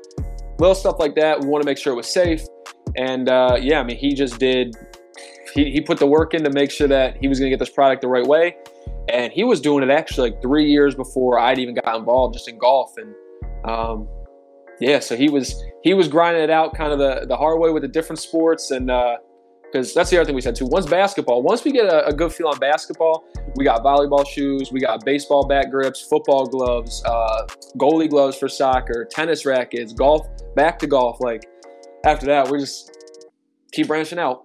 [0.60, 1.40] little stuff like that.
[1.42, 2.46] We want to make sure it was safe.
[2.98, 4.76] And uh, yeah, I mean, he just did.
[5.54, 7.60] He, he put the work in to make sure that he was going to get
[7.60, 8.58] this product the right way,
[9.10, 12.48] and he was doing it actually like three years before I'd even got involved just
[12.48, 12.94] in golf.
[12.98, 13.14] And
[13.66, 14.08] um,
[14.80, 17.72] yeah, so he was he was grinding it out kind of the the hard way
[17.72, 18.90] with the different sports and.
[18.90, 19.18] Uh,
[19.76, 20.68] because that's the other thing we said too.
[20.68, 24.72] Once basketball, once we get a, a good feel on basketball, we got volleyball shoes,
[24.72, 27.46] we got baseball bat grips, football gloves, uh,
[27.78, 31.20] goalie gloves for soccer, tennis rackets, golf, back to golf.
[31.20, 31.44] Like
[32.06, 32.98] after that, we just
[33.74, 34.45] keep branching out.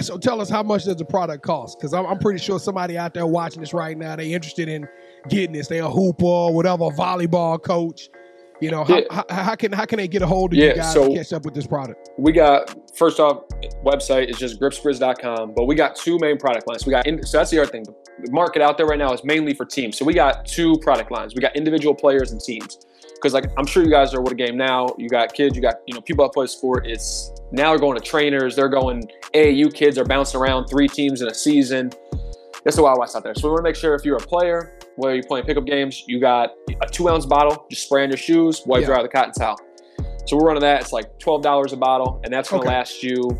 [0.00, 1.78] So tell us how much does the product cost?
[1.78, 4.86] Because I'm, I'm pretty sure somebody out there watching this right now, they interested in
[5.28, 5.66] getting this.
[5.68, 8.08] They a hooper, or whatever, volleyball coach.
[8.60, 9.04] You know, how, Yeah.
[9.10, 11.14] how, how can how can they get a hold of Yeah, you guys so- to
[11.16, 12.10] catch up with this product?
[12.16, 13.42] We got first off,
[13.84, 16.86] website is just gripspritz.com, but we got two main product lines.
[16.86, 17.84] We got in, so that's the other thing.
[18.22, 19.98] The market out there right now is mainly for teams.
[19.98, 21.34] So we got two product lines.
[21.34, 22.78] We got individual players and teams.
[23.22, 24.88] Because like I'm sure you guys are with a game now.
[24.98, 26.86] You got kids, you got you know people that play sport.
[26.88, 28.56] It's now they're going to trainers.
[28.56, 31.92] They're going AAU kids are bouncing around three teams in a season.
[32.64, 33.34] That's the Wild West out there.
[33.36, 36.02] So we want to make sure if you're a player, whether you're playing pickup games,
[36.08, 38.86] you got a two ounce bottle, just spray on your shoes, wipe Yeah.
[38.88, 39.56] dry with a cotton towel.
[40.26, 40.80] So we're running that.
[40.80, 42.76] It's like twelve dollars a bottle, and that's going to Okay.
[42.76, 43.30] last you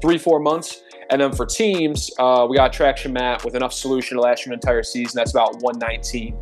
[0.00, 0.82] three, four months.
[1.10, 4.44] And then for teams, uh, we got a traction mat with enough solution to last
[4.46, 5.16] you an entire season.
[5.16, 6.36] That's about one nineteen.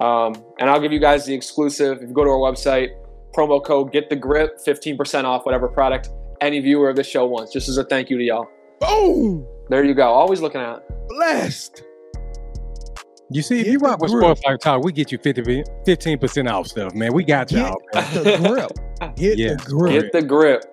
[0.00, 1.98] Um, and I'll give you guys the exclusive.
[2.02, 2.88] If you go to our website,
[3.34, 6.10] promo code get the grip, fifteen percent off whatever product
[6.40, 8.48] any viewer of this show wants, just as a thank you to y'all.
[8.80, 10.08] Boom, There you go.
[10.08, 10.82] Always looking out.
[11.08, 11.82] blessed.
[13.32, 14.24] You see, if Get you rock with grip.
[14.24, 15.42] Sports Life Talk, we get you 50,
[15.86, 17.12] 15% off stuff, man.
[17.12, 17.76] We got y'all.
[17.94, 18.14] man.
[18.14, 19.14] the grip.
[19.16, 19.54] Get Yeah.
[19.54, 19.92] the grip.
[20.02, 20.64] Get the grip.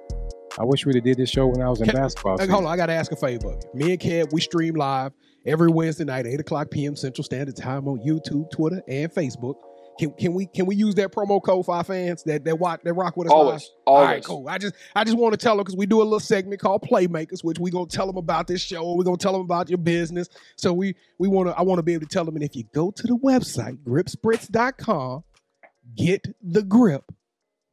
[0.58, 2.38] I wish we'd have did this show when I was in Can- basketball.
[2.38, 2.54] Hey, season.
[2.54, 3.56] hold on, I gotta ask a favor.
[3.76, 5.12] Me and Kev, we stream live
[5.48, 6.96] every Wednesday night, eight o'clock p.m.
[6.96, 9.56] Central Standard Time on YouTube, Twitter, and Facebook.
[9.98, 12.82] Can, can we can we use that promo code for our fans that that watch
[12.84, 13.32] that rock with us?
[13.32, 13.40] live?
[13.40, 13.72] Always.
[13.86, 14.08] All Always.
[14.10, 14.48] right, cool.
[14.48, 16.84] I just I just want to tell them because we do a little segment called
[16.84, 18.94] Playmakers, which we're gonna tell them about this show.
[18.94, 20.30] We're gonna tell them about your business.
[20.56, 22.36] So we we want to I want to be able to tell them.
[22.36, 25.24] And if you go to the website gripspritz.com,
[25.96, 27.12] get the grip.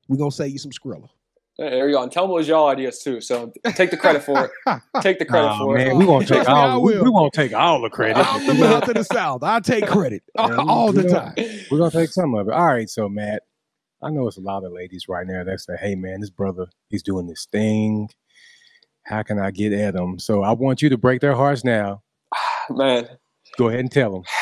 [0.08, 1.08] We're gonna save you some Skrilla.
[1.56, 2.02] There you go.
[2.02, 3.20] And tell them it was y'all ideas too.
[3.20, 4.80] So take the credit for it.
[5.02, 5.94] Take the credit Aw, for it.
[5.94, 6.82] we won't take Trust me, I all.
[6.82, 7.04] We, will.
[7.04, 8.16] we won't take all the credit.
[8.26, 9.42] I'm the mouth of the South.
[9.44, 11.10] I take credit Yeah, we all the good.
[11.10, 11.34] time.
[11.70, 12.52] We're gonna take some of it.
[12.54, 13.42] All right, so Matt,
[14.02, 16.66] I know it's a lot of ladies right now that say, "Hey, man, this brother,
[16.88, 18.08] he's doing this thing.
[19.04, 22.02] How can I get at him?" So I want you to break their hearts now.
[22.70, 23.08] Man.
[23.58, 24.22] Go ahead and tell them.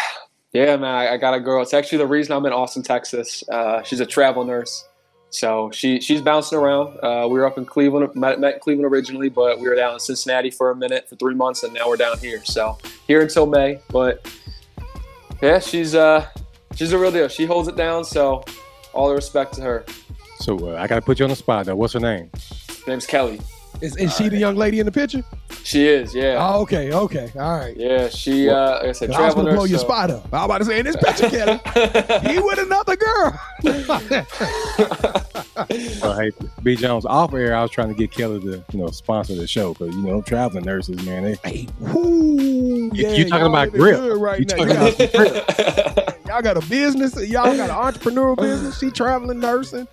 [0.55, 1.63] Yeah, man, I, I got a girl.
[1.63, 3.43] It's actually the reason I'm in Austin, Texas.
[3.51, 4.87] Uh, she's a travel nurse.
[5.33, 6.99] So she she's bouncing around.
[7.03, 10.01] Uh, we were up in Cleveland, met, met Cleveland originally, but we were down in
[10.01, 12.45] Cincinnati for a minute for three months, and now we're down here.
[12.45, 13.81] So here until May.
[13.89, 14.31] But
[15.41, 16.29] yeah, she's uh
[16.75, 17.29] she's a real deal.
[17.29, 18.05] She holds it down.
[18.05, 18.45] So
[18.93, 19.87] all the respect to her.
[20.41, 21.65] So uh, I got to put you on the spot.
[21.65, 22.31] Though, what's her name?
[22.85, 23.41] Her name's Kelly.
[23.83, 25.23] Is, is she the young lady in the picture?
[25.65, 27.77] She is, yeah, Oh, okay, okay, all right.
[27.77, 28.09] yeah.
[28.09, 29.71] She uh, like I said, 'Cause I was travel gonna blow nurse.
[29.71, 30.33] your spot up.
[30.33, 31.61] I was about to say in this picture, Kelly,
[32.33, 33.41] he with another girl.
[36.03, 37.05] Well, hey, B Jones.
[37.07, 39.87] Off air, I was trying to get Kelly to you know sponsor the show, but
[39.93, 44.21] you know, traveling nurses, man, they, hey, whoo, yeah, you talking about looking grip.
[44.21, 44.57] right You now.
[44.57, 45.57] talking You about
[45.97, 47.15] got- y'all got a business.
[47.29, 48.79] Y'all got an entrepreneurial business.
[48.79, 49.87] She traveling nursing.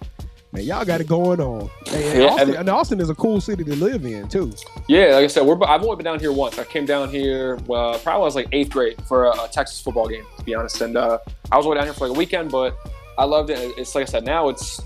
[0.52, 1.70] Man, y'all got it going on.
[1.86, 4.52] Hey, and Yeah, Austin, and- Austin is a cool city to live in too.
[4.88, 6.58] Yeah, like I said, we're, I've only been down here once.
[6.58, 9.48] I came down here uh, probably when I was like eighth grade for a, a
[9.52, 10.82] Texas football game, to be honest.
[10.82, 11.20] And uh,
[11.52, 12.76] I was only down here for like a weekend, but
[13.18, 13.60] I loved it.
[13.78, 14.82] It's like I said, now it's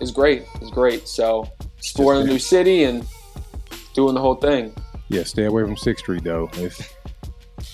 [0.00, 0.44] it's great.
[0.60, 1.08] It's great.
[1.08, 3.04] So exploring a new city and
[3.94, 4.72] doing the whole thing.
[5.08, 6.48] yeah, stay away from Sixth Street though.
[6.54, 6.88] It's,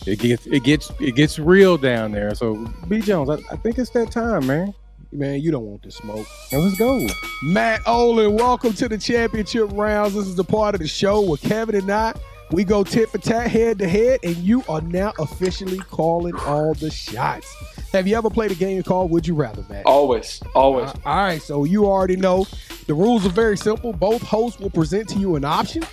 [0.07, 2.35] it gets it gets it gets real down there.
[2.35, 4.73] So B Jones, I, I think it's that time, man.
[5.11, 6.27] Man, you don't want to smoke.
[6.53, 7.07] Now let's go.
[7.43, 10.15] Matt Olin, welcome to the championship rounds.
[10.15, 12.13] This is the part of the show where Kevin and I
[12.53, 16.75] We go tit for tat, head to head, and you are now officially calling all
[16.75, 17.55] the shots.
[17.93, 19.87] Have you ever played a game called Would You Rather, Matt?
[19.87, 20.91] Always, always.
[20.91, 22.47] Uh, all right, so you already know
[22.87, 23.95] the rules are very simple.
[23.95, 25.85] Both hosts will present to you an option.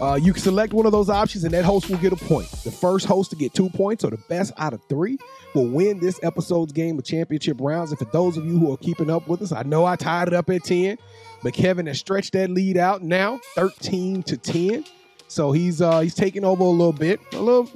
[0.00, 2.48] Uh, you can select one of those options, and that host will get a point.
[2.62, 5.18] The first host to get two points, or the best out of three,
[5.54, 7.90] will win this episode's game of championship rounds.
[7.90, 10.28] And for those of you who are keeping up with us, I know I tied
[10.28, 10.98] it up at 10,
[11.42, 14.84] but Kevin has stretched that lead out now, 13 to 10.
[15.26, 17.20] So he's uh he's taking over a little bit.
[17.32, 17.70] A little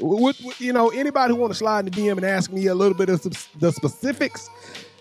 [0.00, 2.66] with, with- you know, anybody who want to slide in the DM and ask me
[2.66, 3.22] a little bit of
[3.58, 4.50] the specifics,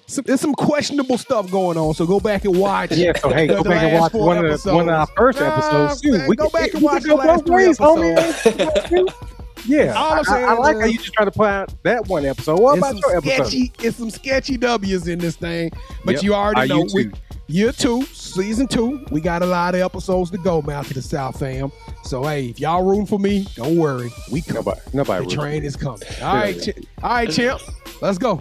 [0.07, 1.93] some, there's some questionable stuff going on.
[1.93, 2.91] So go back and watch.
[2.91, 5.53] Yeah, so hey, go back and watch one of the, one of our first Nah,
[5.57, 6.17] episodes too.
[6.17, 9.13] man, go back and watch can the last both ways, three homie.
[9.65, 12.59] Yeah, I, I, I like how you just try to point out that one episode.
[12.61, 13.47] What about your episode?
[13.47, 15.71] sketchy, it's some sketchy W's in this thing,
[16.05, 16.23] but Yep.
[16.23, 17.11] you already know you we,
[17.47, 21.01] year two, season two, we got a lot of episodes to go, man, to the
[21.01, 21.69] South fam.
[22.03, 24.55] So hey, if y'all rooting for me, don't worry, we come.
[24.55, 25.25] Nobody, nobody.
[25.25, 26.07] The train is coming.
[26.21, 27.59] All right, chi- all right, champ,
[28.01, 28.39] let's go.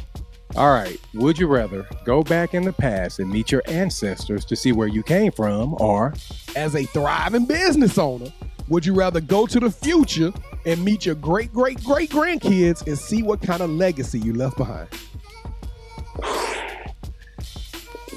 [0.54, 0.98] All right.
[1.14, 4.88] Would you rather go back in the past and meet your ancestors to see where
[4.88, 6.14] you came from, or
[6.54, 8.32] As a thriving business owner,
[8.68, 10.32] would you rather go to the future
[10.64, 14.56] and meet your great great great grandkids and see what kind of legacy you left
[14.56, 14.88] behind?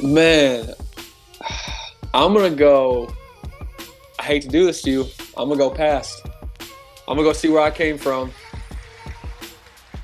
[0.02, 0.74] Man,
[2.14, 3.14] I'm gonna go.
[4.18, 5.06] I hate to do this to you.
[5.36, 6.26] I'm gonna go past.
[7.08, 8.32] I'm gonna go see where I came from.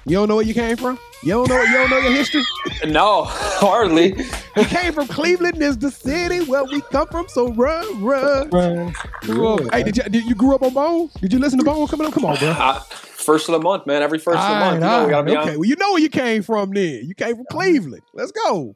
[0.05, 0.99] You don't know where you came from?
[1.25, 2.43] You don't know you don't know your history?
[2.85, 4.13] No, hardly.
[4.55, 7.27] we came from Cleveland, is the city where we come from.
[7.29, 8.49] So run, run.
[8.51, 9.69] Run.
[9.71, 11.09] Hey, did you, did you grew up on Bone?
[11.21, 12.13] Did you listen to Bone coming up?
[12.13, 12.49] Come on, bro.
[12.51, 14.03] I, first of the month, man.
[14.03, 14.75] Every first of the All month.
[14.75, 15.59] You know, all we gotta be okay, on.
[15.59, 17.05] well, you know where you came from then.
[17.05, 18.03] You came from Cleveland.
[18.13, 18.75] Let's go.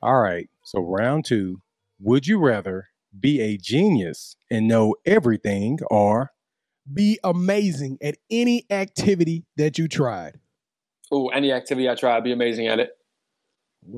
[0.00, 0.48] All right.
[0.62, 1.60] So round two.
[2.00, 6.30] Would you rather be a genius and know everything, or
[6.90, 10.40] Be amazing at any activity that you tried.
[11.14, 12.96] Ooh, any activity I try, I'd be amazing at it.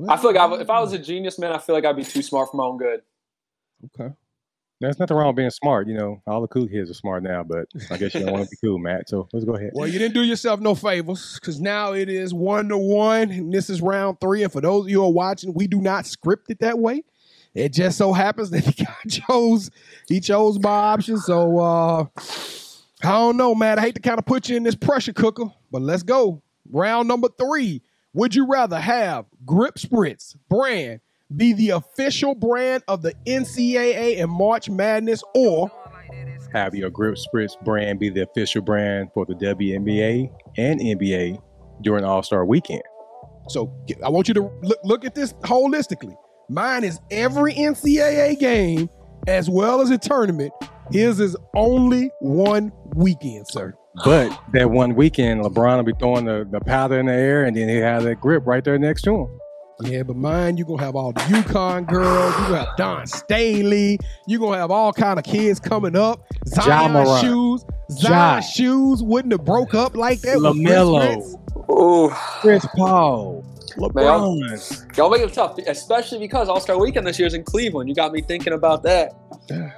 [0.09, 2.03] I feel like I, if I was a genius, man, I feel like I'd be
[2.03, 3.01] too smart for my own good.
[3.85, 4.13] Okay.
[4.81, 5.87] there's nothing wrong with being smart.
[5.87, 8.43] You know, all the cool kids are smart now, but I guess you don't want
[8.43, 9.07] to be cool, Matt.
[9.07, 9.71] So let's go ahead.
[9.73, 13.53] Well, you didn't do yourself no favors because now it is one to one, and
[13.53, 14.43] this is round three.
[14.43, 17.03] And for those of you who are watching, we do not script it that way.
[17.53, 19.71] It just so happens that the guy chose
[20.09, 21.17] he chose my option.
[21.17, 22.05] So uh
[23.03, 23.79] I don't know, man.
[23.79, 26.41] I hate to kind of put you in this pressure cooker, but let's go.
[26.71, 27.81] Round number three.
[28.13, 31.01] Would you rather have Grip Spritz brand
[31.35, 35.69] be the official brand of the NCAA and March Madness, or
[36.53, 41.41] Have your Grip Spritz brand be the official brand for the WNBA and NBA
[41.81, 42.81] during All Star Weekend.
[43.49, 46.15] So I want you to look, look at this holistically.
[46.49, 48.89] Mine is every NCAA game
[49.27, 50.53] as well as a tournament.
[50.91, 53.73] His is only one weekend, sir.
[54.05, 57.55] But that one weekend, LeBron will be throwing the, the powder in the air, and
[57.55, 59.39] then he have that grip right there next to him.
[59.81, 63.99] Yeah, but mine, you're gonna have all the UConn girls, you're gonna have Dawn Staley,
[64.25, 66.25] you're gonna have all kind of kids coming up.
[66.55, 67.21] Ja Zion Morant.
[67.23, 68.39] shoes, Zion Ja.
[68.41, 70.37] shoes wouldn't have broke up like that.
[70.37, 71.17] LaMelo.
[71.21, 71.69] Spritz.
[71.69, 72.09] Ooh,
[72.41, 73.45] Chris Paul,
[73.77, 74.97] LeBron.
[74.97, 77.87] y'all make it tough, especially because All Star Weekend this year is in Cleveland.
[77.87, 79.13] You got me thinking about that.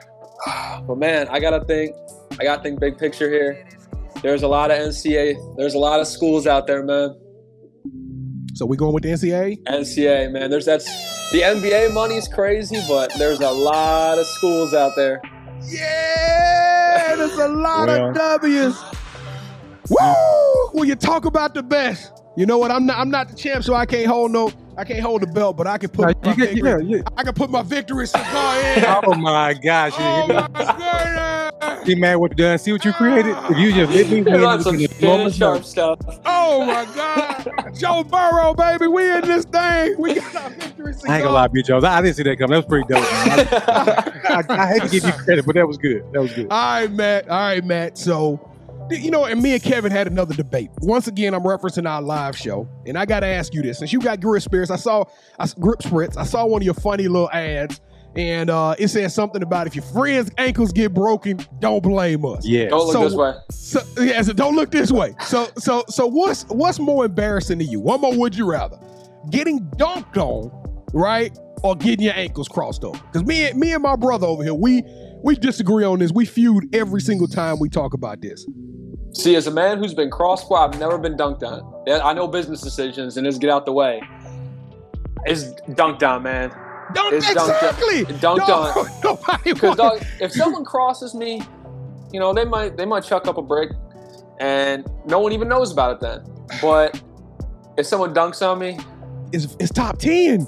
[0.88, 1.94] But man, I gotta think.
[2.40, 3.68] I gotta think big picture here.
[4.22, 5.56] There's a lot of NCAA.
[5.58, 7.16] There's a lot of schools out there, man.
[8.56, 9.64] So we going with the NCAA?
[9.64, 10.50] NCAA, man.
[10.50, 10.86] There's that's
[11.32, 15.22] the NBA money's crazy, but there's a lot of schools out there.
[15.68, 18.10] Yeah, there's a lot Well.
[18.10, 18.76] of W's.
[19.90, 19.98] Woo!
[20.74, 22.12] Well, you talk about the best.
[22.38, 22.72] You know what?
[22.72, 22.98] I'm not.
[22.98, 24.52] I'm not the champ, so I can't hold no.
[24.78, 26.08] I can't hold the belt, but I can put.
[26.08, 27.02] Now, my you get, victory, yeah, yeah.
[27.18, 28.86] I can put my victory cigar in.
[28.86, 29.94] Oh my gosh!
[29.98, 31.39] oh my goodness!
[31.86, 32.58] See, man, what you done?
[32.58, 33.36] See what you created?
[33.50, 36.02] If you just let me win, Lots it's gonna Shannon blow my Sharpe stuff.
[36.02, 36.20] stuff.
[36.26, 37.76] Oh my God!
[37.76, 39.96] Joe Burrow, baby, we in this thing.
[40.00, 40.94] We got our victory.
[41.08, 41.62] I ain't gonna lie, B.
[41.64, 41.84] Jones.
[41.84, 42.52] I didn't see that coming.
[42.52, 43.02] That was pretty dope.
[43.02, 43.48] Man.
[44.30, 46.04] I, I, I hate to give you credit, but that was good.
[46.14, 46.48] That was good.
[46.50, 47.30] All right, Matt.
[47.30, 47.98] All right, Matt.
[47.98, 48.40] So,
[48.90, 50.70] you know, and me and Kevin had another debate.
[50.82, 53.92] Once again, I'm referencing our live show, and I got to ask you this: since
[53.92, 55.04] you got grip spirits, I saw
[55.38, 56.16] I, grip spritz.
[56.18, 57.82] I saw one of your funny little ads,
[58.16, 62.46] and uh, it says something about if your friend's ankles get broken, don't blame us.
[62.46, 62.70] Yeah.
[62.70, 63.34] Don't look So- this way.
[63.52, 65.14] So, yeah, so don't look this way.
[65.26, 67.80] So, so, so, what's what's more embarrassing to you?
[67.80, 68.78] One more, would you rather
[69.30, 70.50] getting dunked on,
[70.94, 72.98] right, or getting your ankles crossed over?
[73.12, 74.84] Because me, and me and my brother over here, we
[75.24, 76.12] we disagree on this.
[76.12, 78.46] We feud every single time we talk about this.
[79.14, 81.62] See, as a man who's been crossed, well, I've never been dunked on.
[82.02, 84.02] I know business decisions and just get out the way.
[85.26, 86.52] It's dunked on, man.
[86.94, 88.88] Don't It's dunked exactly dunked Dog- on.
[89.04, 91.42] Nobody Because dog, if someone crosses me,
[92.12, 93.72] you know, they might they might chuck up a brick,
[94.40, 96.24] and no one even knows about it then.
[96.62, 97.02] But
[97.78, 98.78] if someone dunks on me,
[99.32, 100.48] It's, it's top 10.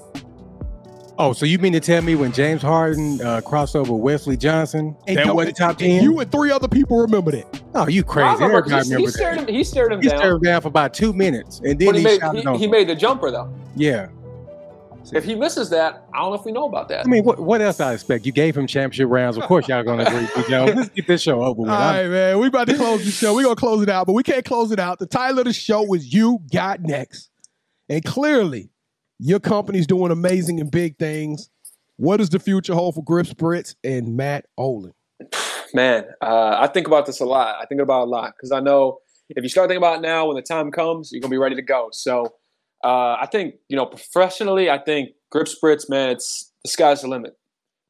[1.19, 4.95] Oh, so you mean to tell me when James Harden uh, crossed over Wesley Johnson,
[5.07, 6.01] And that don't- wasn't top ten?
[6.03, 7.61] You and three other people remember that.
[7.75, 8.33] oh, you I crazy!
[8.35, 9.47] remember, Everybody he, he remember stared him.
[9.47, 10.17] He stared him He down.
[10.17, 12.57] stared him down for about two minutes, and then but he, he made shouted he,
[12.57, 13.53] he made the jumper though.
[13.75, 14.07] Yeah,
[15.13, 17.05] If he misses that, I don't know if we know about that.
[17.05, 18.25] I mean, what what else I expect?
[18.25, 19.37] You gave him championship rounds.
[19.37, 20.27] Of course, y'all gonna agree.
[20.35, 20.75] with Jones.
[20.75, 21.69] Let's get this show over with.
[21.69, 22.39] All man.
[22.39, 23.35] We about to close the show.
[23.35, 24.99] We're gonna close it out, but we can't close it out.
[24.99, 27.29] The title of the show is You Got Next.
[27.89, 28.69] And clearly,
[29.19, 31.49] your company's doing amazing and big things.
[31.97, 34.93] What does the future hold for Grip Spritz and Matt Olin?
[35.73, 37.55] Man, uh, I think about this a lot.
[37.61, 40.01] I think about it a lot because I know if you start thinking about it
[40.01, 41.89] now, when the time comes, you're gonna be ready to go.
[41.91, 42.33] So
[42.83, 47.07] uh, I think you know professionally, I think grip spritz, man, it's the sky's the
[47.07, 47.37] limit.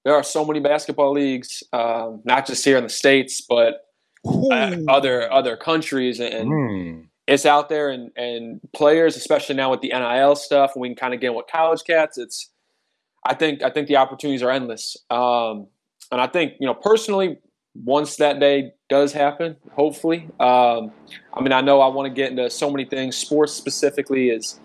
[0.06, 3.82] There are so many basketball leagues, um, not just here in the states, but
[4.26, 7.02] uh, other other countries, and, Hmm.
[7.28, 7.90] it's out there.
[7.90, 11.36] And and players, especially now with the NIL stuff, we can kind of get in
[11.36, 12.18] with college cats.
[12.18, 12.50] It's
[13.26, 14.98] I think I think the opportunities are endless.
[15.10, 15.68] Um,
[16.12, 17.38] and I think you know personally,
[17.76, 20.92] once that day does happen, hopefully, um,
[21.34, 23.16] I mean I know I want to get into so many things.
[23.16, 24.60] Sports specifically is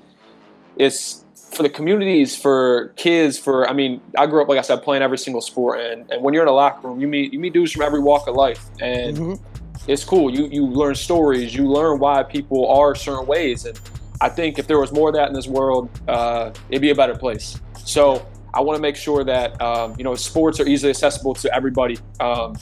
[0.77, 4.83] it's for the communities, for kids, for I mean I grew up like I said
[4.83, 7.39] playing every single sport, and, and when you're in a locker room, you meet you
[7.39, 9.41] meet dudes from every walk of life, and Mhm.
[9.87, 10.31] it's cool.
[10.31, 11.55] You you learn stories.
[11.55, 13.79] You learn why people are certain ways, and
[14.21, 16.95] I think if there was more of that in this world, uh, it'd be a
[16.95, 17.59] better place.
[17.85, 21.55] So I want to make sure that um, you know sports are easily accessible to
[21.55, 21.99] everybody.
[22.21, 22.57] Um,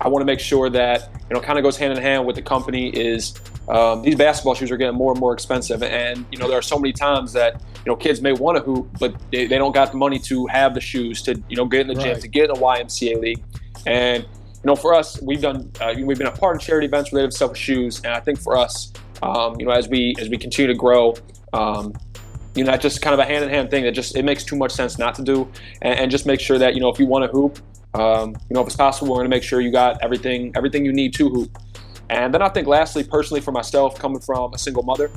[0.00, 2.36] I want to make sure that you know kind of goes hand in hand with
[2.36, 3.34] the company is
[3.68, 6.62] um, these basketball shoes are getting more and more expensive, and you know there are
[6.62, 9.74] so many times that you know kids may want to hoop, but they, they don't
[9.74, 12.28] got the money to have the shoes to you know get in the gym to
[12.28, 13.42] get in a YMCA league,
[13.86, 17.12] and you know for us we've done uh, we've been a part of charity events
[17.12, 20.14] related to stuff with shoes, and I think for us um, you know as we
[20.20, 21.14] as we continue to grow.
[21.52, 21.94] Um,
[22.54, 24.42] you know, that's just kind of a hand in hand thing that just it makes
[24.42, 25.50] too much sense not to do,
[25.82, 27.58] and, and just make sure that you know if you want to hoop,
[27.94, 30.84] um, you know if it's possible, we're going to make sure you got everything everything
[30.84, 31.58] you need to hoop.
[32.08, 35.10] And then I think lastly, personally for myself, coming from a single mother,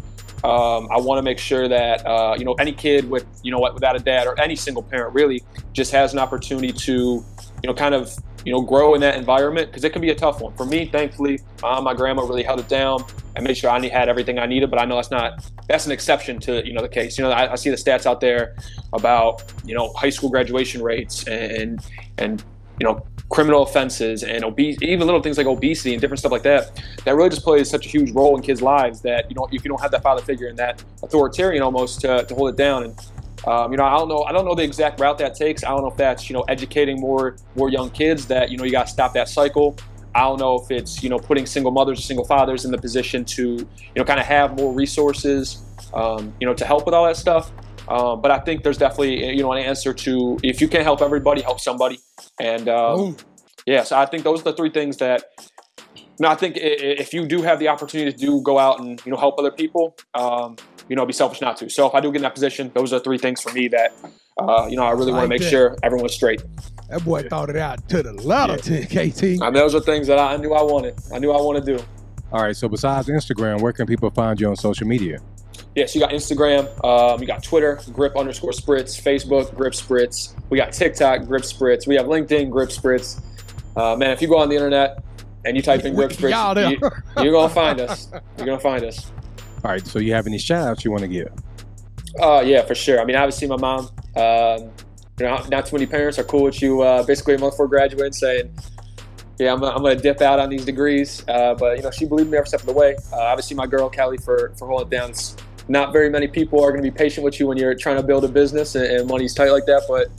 [0.43, 3.60] um, I want to make sure that uh, you know any kid with you know
[3.73, 7.73] without a dad or any single parent really just has an opportunity to you know
[7.73, 10.54] kind of you know grow in that environment because it can be a tough one.
[10.56, 13.04] For me, thankfully, my grandma really held it down
[13.36, 14.69] and made sure I had everything I needed.
[14.69, 17.17] But I know that's not that's an exception to you know the case.
[17.17, 18.56] You know, I, I see the stats out there
[18.93, 21.82] about you know high school graduation rates and
[22.17, 22.43] and
[22.80, 26.44] you know criminal offenses and obese, even little things like obesity and different stuff like
[26.44, 26.82] that.
[27.06, 29.63] That really just plays such a huge role in kids' lives that you know if
[29.63, 32.84] you don't have that father figure and that authoritarian almost to, to hold it down
[32.84, 33.00] and.
[33.48, 34.24] Um, you know, I don't know.
[34.24, 35.63] I don't know the exact route that takes.
[35.63, 38.65] I don't know if that's you know educating more more young kids that you know
[38.65, 39.78] you got to stop that cycle.
[40.13, 42.78] I don't know if it's you know putting single mothers or single fathers in the
[42.78, 45.63] position to you know kind of have more resources,
[45.94, 47.50] um, you know, to help with all that stuff.
[47.89, 51.02] Um, but I think there's definitely you know an answer to if you can't help
[51.02, 51.99] everybody, help somebody.
[52.39, 52.99] And um,
[53.65, 55.23] yeah, so I think those are the three things that.
[56.21, 58.80] No, I think i- i- if you do have the opportunity to do go out
[58.82, 60.58] and you know help other people, um,
[60.89, 61.69] you know, be selfish not to.
[61.69, 63.91] So if I do get in that position, those are three things for me that
[64.38, 65.49] uh, you know I really want to make that.
[65.49, 66.41] sure everyone's straight.
[66.89, 69.41] That boy thought it out to the letter, to KT.
[69.41, 70.95] I mean, those are things that I knew I wanted.
[71.13, 71.84] I knew I want to do.
[72.34, 72.56] All right.
[72.56, 75.19] So besides Instagram, where can people find you on social media?
[75.80, 80.36] Yes, you got Instagram, um, you got Twitter, grip underscore spritz, Facebook, grip spritz.
[80.50, 81.88] We got TikTok, grip spritz.
[81.88, 83.22] We have LinkedIn, grip spritz.
[83.78, 85.02] Uh, man, if you go on the internet
[85.46, 86.72] and you type in grip spritz, Y'all there.
[86.72, 86.80] you,
[87.22, 88.10] you're gonna find us.
[88.38, 89.10] You're gonna find us.
[89.63, 89.88] All right.
[89.88, 91.32] So you have any shout outs you want to give?
[92.22, 93.00] Uh, yeah, for sure.
[93.00, 93.89] I mean, obviously, my mom.
[94.18, 94.72] Um,
[95.18, 96.82] you know, not too many parents are cool with you.
[96.82, 98.54] Uh, basically, a month before graduating, saying,
[99.38, 102.06] "Yeah, I'm, I'm going to dip out on these degrees." Uh, but you know, she
[102.06, 102.98] believed me every step of the way.
[103.13, 105.13] Uh, obviously, my girl Kelly for for holding it down.
[105.69, 108.03] Not very many people are going to be patient with you when you're trying to
[108.03, 109.84] build a business and, and money's tight like that.
[109.88, 110.10] But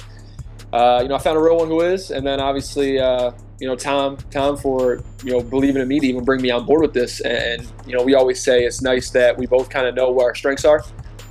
[0.72, 3.66] uh, you know, I found a real one who is, and then obviously, uh, you
[3.66, 6.82] know, Tom, Tom for you know believing in me to even bring me on board
[6.82, 7.20] with this.
[7.20, 10.26] And, you know, we always say it's nice that we both kind of know where
[10.28, 10.82] our strengths are.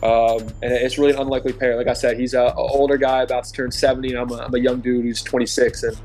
[0.03, 1.75] Um, and it's really an unlikely pair.
[1.75, 4.43] Like I said, he's a, a older guy about to turn 70, and I'm a,
[4.43, 5.83] I'm a young dude who's 26.
[5.83, 5.97] And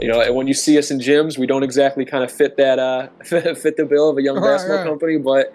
[0.00, 2.56] you know, and when you see us in gyms, we don't exactly kind of fit
[2.58, 4.86] that uh, fit the bill of a young Right, basketball right.
[4.86, 5.16] company.
[5.18, 5.52] But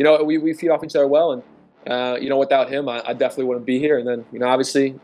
[0.00, 1.42] you know, we, we feed off each other well, and
[1.86, 3.98] uh, you know, without him, I, I definitely wouldn't be here.
[3.98, 4.98] And then you know, obviously,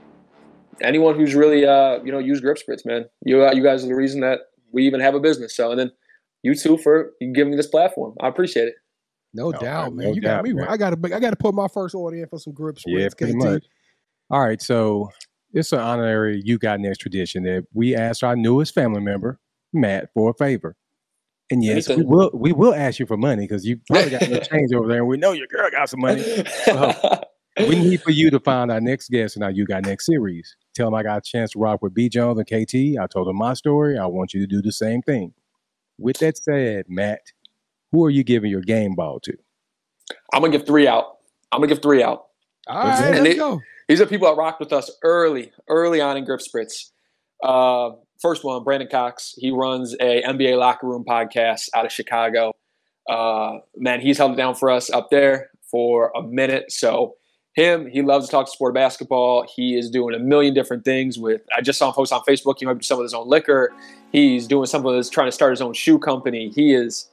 [0.81, 3.89] anyone who's really uh, you know used grip spritz, man, you uh, you guys are
[3.89, 4.41] the reason that
[4.73, 5.55] we even have a business.
[5.55, 5.93] So, and then
[6.43, 8.15] you two for giving me this platform.
[8.23, 8.75] I appreciate it.
[9.35, 10.15] No No, doubt, no man.
[10.15, 10.55] you got me.
[10.55, 10.67] man.
[10.67, 10.97] I gotta.
[11.15, 12.83] I gotta put my first order in for some grip spritz.
[12.87, 13.45] Yeah, pretty KT.
[13.45, 13.65] much.
[14.31, 15.11] All right, so
[15.53, 19.39] it's an honorary you got next tradition that we asked our newest family member,
[19.75, 20.75] Matt, for a favor.
[21.51, 24.39] And yes, we will we will ask you for money because you probably got no
[24.51, 26.23] change over there, and we know your girl got some money.
[27.69, 30.57] we need for you to find our next guest and our You Got Next series.
[30.75, 33.01] Tell them I got a chance to rock with B Jones and KT.
[33.01, 33.97] I told them my story.
[33.97, 35.35] I want you to do the same thing.
[35.99, 37.21] With that said, Matt,
[37.93, 39.37] who are you giving your game ball to?
[40.35, 41.19] I'm gonna give three out.
[41.53, 42.27] I'm gonna give three out.
[42.67, 43.61] All right, And let's it- go.
[43.89, 46.91] These are people that rocked with us early, early on in Grip Spritz.
[47.43, 49.35] Uh, first one, Brandon Cox.
[49.39, 52.53] He runs a NBA locker room podcast out of Chicago.
[53.09, 56.73] Uh, man, he's held it down for us up there for a minute.
[56.73, 57.15] So
[57.55, 59.47] him, he loves to talk to sport basketball.
[59.55, 61.43] He is doing a million different things with.
[61.57, 62.57] I just saw him post on Facebook.
[62.59, 63.73] He might be some of his own liquor.
[64.13, 66.51] He's doing some of his trying to start his own shoe company.
[66.55, 67.09] He is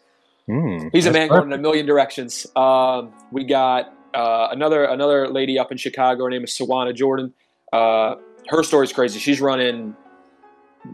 [0.48, 2.46] Hmm, He's a man going in a million directions.
[2.56, 6.26] Um, we got uh, another another lady up in Chicago.
[6.26, 7.34] Her name is Sawana Jordan.
[7.72, 8.16] Uh,
[8.50, 9.20] her story's crazy.
[9.20, 9.96] She's running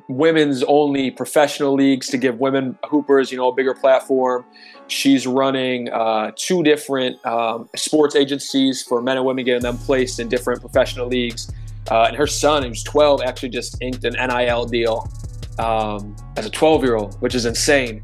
[0.07, 4.45] women's only professional leagues to give women hoopers, you know, a bigger platform.
[4.87, 10.19] She's running uh, two different um, sports agencies for men and women, getting them placed
[10.19, 11.51] in different professional leagues.
[11.89, 15.11] Uh, and her son, who's 12, actually just inked an NIL deal
[15.57, 18.03] um, as a 12 year old, which is insane.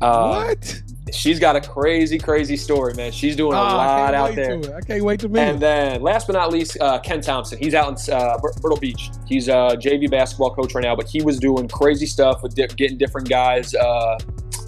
[0.00, 0.81] Uh, what?
[1.12, 3.12] She's got a crazy, crazy story, man.
[3.12, 4.60] She's doing a I lot out there.
[4.74, 7.58] I can't wait to meet And then, last but not least, uh, Ken Thompson.
[7.58, 9.10] He's out in uh, Myrtle Beach.
[9.26, 12.66] He's a JV basketball coach right now, but he was doing crazy stuff with di-
[12.68, 14.18] getting different guys, uh,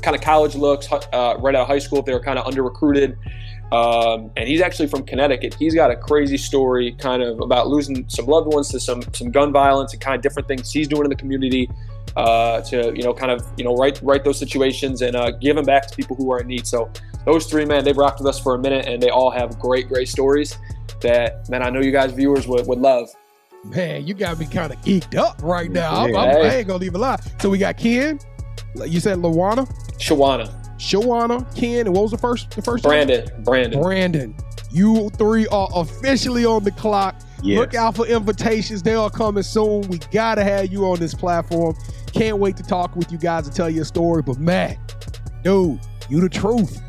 [0.03, 2.47] kind of college looks, uh, right out of high school if they were kind of
[2.47, 3.17] under recruited.
[3.73, 5.55] Um, and he's actually from Connecticut.
[5.55, 9.31] He's got a crazy story, kind of about losing some loved ones to some some
[9.31, 11.69] gun violence and kind of different things he's doing in the community
[12.17, 15.57] uh, to you know kind of you know right right those situations and uh, give
[15.57, 16.67] them back to people who are in need.
[16.67, 16.91] So
[17.25, 19.89] those three men, they've rocked with us for a minute, and they all have great
[19.89, 20.57] great stories
[21.01, 23.09] that man I know you guys viewers would, would love.
[23.65, 25.95] Man, you got me kind of geeked up right now.
[25.95, 27.19] I'm- I'm- I ain't gonna leave a lie.
[27.41, 28.19] So we got Ken.
[28.87, 29.67] You said Lawana,
[29.99, 32.51] Shawana, Shawana, Ken, and what was the first?
[32.51, 32.85] The first?
[32.85, 33.81] Brandon, Brandon.
[33.81, 34.35] Brandon.
[34.71, 37.15] You three are officially on the clock.
[37.43, 37.59] Yes.
[37.59, 38.83] Look out for invitations.
[38.83, 39.83] They are coming soon.
[39.83, 41.75] We gotta have you on this platform.
[42.15, 44.23] Can't wait to talk with you guys and tell you a story.
[44.23, 44.79] But man,
[45.43, 46.81] dude, you the truth.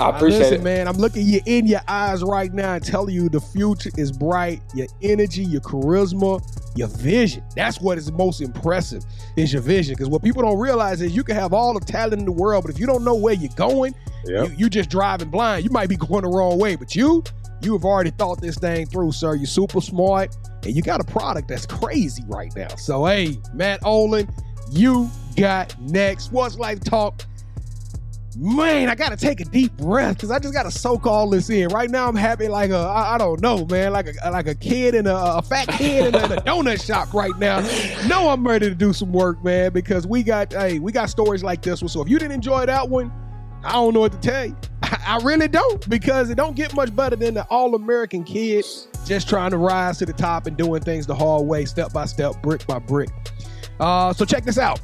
[0.00, 0.64] I appreciate listen, it.
[0.64, 0.88] man.
[0.88, 4.62] I'm looking you in your eyes right now and telling you the future is bright.
[4.74, 6.42] Your energy, your charisma,
[6.74, 7.44] your vision.
[7.54, 9.04] That's what is most impressive
[9.36, 9.92] is your vision.
[9.94, 12.64] Because what people don't realize is you can have all the talent in the world,
[12.64, 14.50] but if you don't know where you're going, Yep.
[14.50, 15.62] you, you just driving blind.
[15.64, 17.22] You might be going the wrong way, but you,
[17.60, 19.34] you have already thought this thing through, sir.
[19.34, 22.68] You're super smart, and you got a product that's crazy right now.
[22.76, 24.26] So, hey, Matt Olin,
[24.72, 26.32] you got next.
[26.32, 27.24] What's Life Talk?
[28.36, 31.68] Man, I gotta take a deep breath because I just gotta soak all this in.
[31.68, 34.54] Right now, I'm happy like a I, I don't know, man, like a like a
[34.54, 37.60] kid in a, a fat kid in a, in a donut shop right now.
[38.08, 41.44] No, I'm ready to do some work, man, because we got hey, we got stories
[41.44, 41.90] like this one.
[41.90, 43.12] So if you didn't enjoy that one,
[43.64, 44.56] I don't know what to tell you.
[44.82, 48.64] I, really don't because it don't get much better than the all American kid
[49.04, 52.06] just trying to rise to the top and doing things the hard way, step by
[52.06, 53.10] step, brick by brick.
[53.82, 54.80] Uh, so check this out.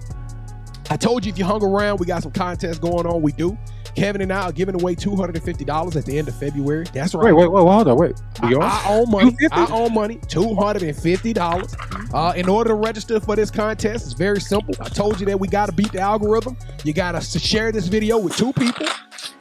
[0.90, 3.22] I told you if you hung around, we got some contests going on.
[3.22, 3.56] We do.
[3.94, 6.34] Kevin and I are giving away two hundred and fifty dollars at the end of
[6.36, 6.86] February.
[6.92, 7.24] That's right.
[7.24, 8.20] Wait, wait, wait, hold on, wait.
[8.40, 8.54] I?
[8.54, 9.30] I own money.
[9.32, 9.46] 250?
[9.52, 10.20] I own money.
[10.28, 11.74] Two hundred and fifty dollars.
[12.12, 14.74] Uh, in order to register for this contest, it's very simple.
[14.80, 16.56] I told you that we got to beat the algorithm.
[16.84, 18.86] You got to share this video with two people.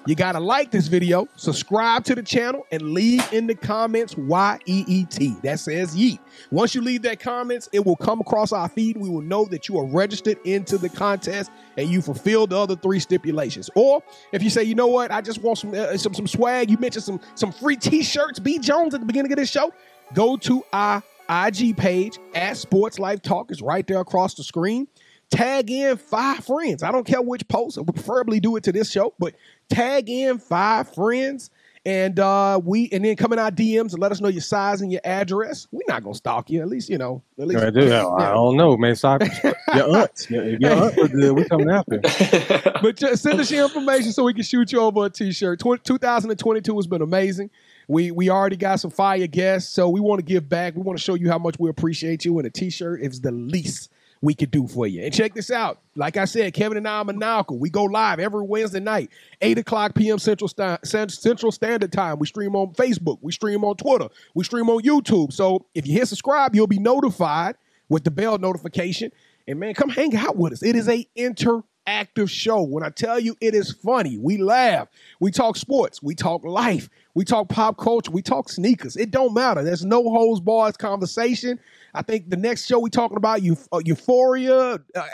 [0.07, 4.15] You got to like this video, subscribe to the channel, and leave in the comments
[4.15, 5.35] Y E E T.
[5.43, 6.19] That says yeet.
[6.49, 8.95] Once you leave that comments, it will come across our feed.
[8.95, 12.77] We will know that you are registered into the contest and you fulfill the other
[12.77, 13.69] three stipulations.
[13.75, 14.01] Or
[14.31, 16.71] if you say, you know what, I just want some uh, some some swag.
[16.71, 18.39] You mentioned some some free T-shirts.
[18.39, 19.73] B Jones at the beginning of this show.
[20.13, 23.51] Go to our IG page at Sports Life Talk.
[23.51, 24.87] It's right there across the screen.
[25.29, 26.83] Tag in five friends.
[26.83, 27.77] I don't care which post.
[27.77, 29.35] I would preferably do it to this show, but
[29.69, 31.49] tag in five friends.
[31.85, 34.81] And uh we and then come in our DMs and let us know your size
[34.81, 35.67] and your address.
[35.71, 36.61] We're not gonna stalk you.
[36.61, 37.85] At least, you know, at least I, do.
[38.17, 38.95] I don't know, man.
[38.97, 41.99] So I- your aunt, if your aunt was good, we coming after.
[42.81, 45.59] but just send us your information so we can shoot you over a t-shirt.
[45.59, 47.49] Tw- 2022 has been amazing.
[47.87, 50.75] We we already got some fire guests, so we want to give back.
[50.75, 53.31] We want to show you how much we appreciate you, and a t-shirt is the
[53.31, 53.91] least
[54.21, 55.03] we could do for you.
[55.03, 55.79] And check this out.
[55.95, 57.57] Like I said, Kevin and I are maniacal.
[57.57, 59.09] We go live every Wednesday night,
[59.41, 60.19] 8 o'clock p.m.
[60.19, 60.49] Central,
[60.83, 62.19] Cent- Central Standard Time.
[62.19, 63.19] We stream on Facebook.
[63.21, 64.09] We stream on Twitter.
[64.33, 65.33] We stream on YouTube.
[65.33, 67.55] So if you hit subscribe, you'll be notified
[67.89, 69.11] with the bell notification.
[69.47, 70.63] And man, come hang out with us.
[70.63, 72.61] It is a interactive show.
[72.63, 74.89] When I tell you it is funny, we laugh,
[75.19, 78.97] we talk sports, we talk life, we talk pop culture, we talk sneakers.
[78.97, 79.63] It don't matter.
[79.63, 81.59] There's no holes bars conversation.
[81.97, 83.41] I think the next show we talking about
[83.71, 85.07] uh, Euphoria, uh,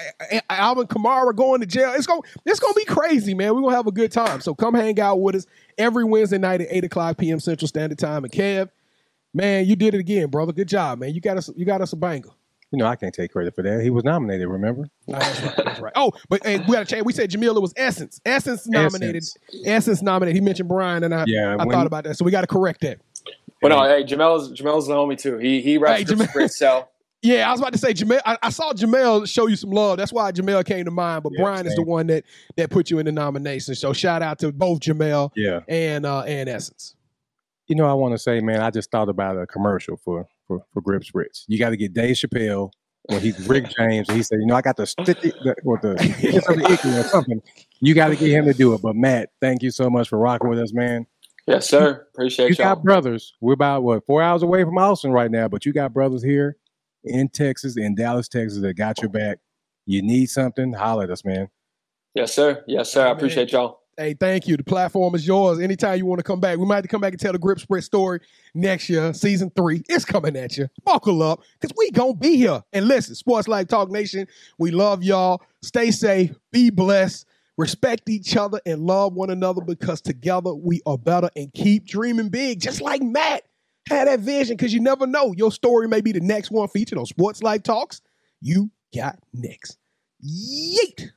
[0.50, 1.94] Alvin Kamara going to jail.
[1.96, 3.56] It's going it's gonna be crazy, man.
[3.56, 4.42] We're gonna have a good time.
[4.42, 5.46] So come hang out with us
[5.78, 7.40] every Wednesday night at eight o'clock p.m.
[7.40, 8.26] Central Standard Time.
[8.26, 8.70] And Kev,
[9.34, 10.52] man, you did it again, brother.
[10.52, 11.14] Good job, man.
[11.14, 12.30] You got us you got us a banger.
[12.72, 13.84] You know, I can't take credit for that.
[13.84, 14.90] He was nominated, remember?
[15.08, 15.56] No, that's right.
[15.64, 15.94] That's right.
[15.96, 17.06] Oh, but hey, we got to change.
[17.06, 18.20] We said Jamila was Essence.
[18.26, 19.18] Essence nominated.
[19.18, 20.36] Essence, Essence nominated.
[20.36, 22.18] He mentioned Brian, and I, yeah, I thought about that.
[22.18, 23.00] So we got to correct that.
[23.64, 25.38] But no, hey, Jamel's Jamel's the homie too.
[25.38, 26.88] He he raps hey, Jamel, so.
[27.26, 28.20] Yeah, I was about to say Jamel.
[28.26, 29.98] I, I, saw Jamel show you some love.
[29.98, 31.24] That's why Jamel came to mind.
[31.24, 31.68] But yeah, Brian same.
[31.68, 32.26] is the one that
[32.58, 33.76] that put you in the nomination.
[33.76, 35.62] So shout out to both Jamel yeah.
[35.70, 36.96] and uh, and Essence.
[37.68, 40.66] You know, I want to say, man, I just thought about a commercial for for
[40.74, 41.46] for Grip Spritz.
[41.48, 42.72] You got to get Dave Chappelle
[43.06, 45.18] when he's Rick James and he said, you know, I got the stick
[45.64, 47.42] or the or something.
[47.80, 48.82] You got to get him to do it.
[48.82, 51.06] But Matt, thank you so much for rocking with us, man.
[51.46, 52.08] Yes, sir.
[52.14, 52.50] Appreciate you.
[52.52, 53.34] You got brothers.
[53.42, 56.58] We're about what four hours away from Austin right now, but you got brothers here
[57.04, 59.40] in Texas, in Dallas, Texas, that got your back.
[59.86, 61.50] You need something, holler at us, man.
[62.16, 62.64] Yes, sir.
[62.68, 63.08] Yes, sir.
[63.08, 63.82] I appreciate y'all.
[63.98, 64.58] Hey, thank you.
[64.58, 65.60] The platform is yours.
[65.60, 67.38] Anytime you want to come back, we might have to come back and tell the
[67.38, 68.22] Grip Spritz story
[68.56, 69.84] next year, season three.
[69.88, 70.68] It's coming at you.
[70.84, 72.64] Buckle up, because we gonna be here.
[72.72, 74.28] And listen, Sports Life Talk Nation,
[74.58, 75.44] we love y'all.
[75.62, 77.28] Stay safe, be blessed,
[77.58, 81.30] respect each other, and love one another because together we are better.
[81.36, 83.44] And keep dreaming big, just like Matt
[83.90, 85.34] had that vision, because you never know.
[85.36, 88.02] Your story may be the next one featured on Sports Life Talks.
[88.42, 89.78] You got next.
[90.24, 91.12] Yeet.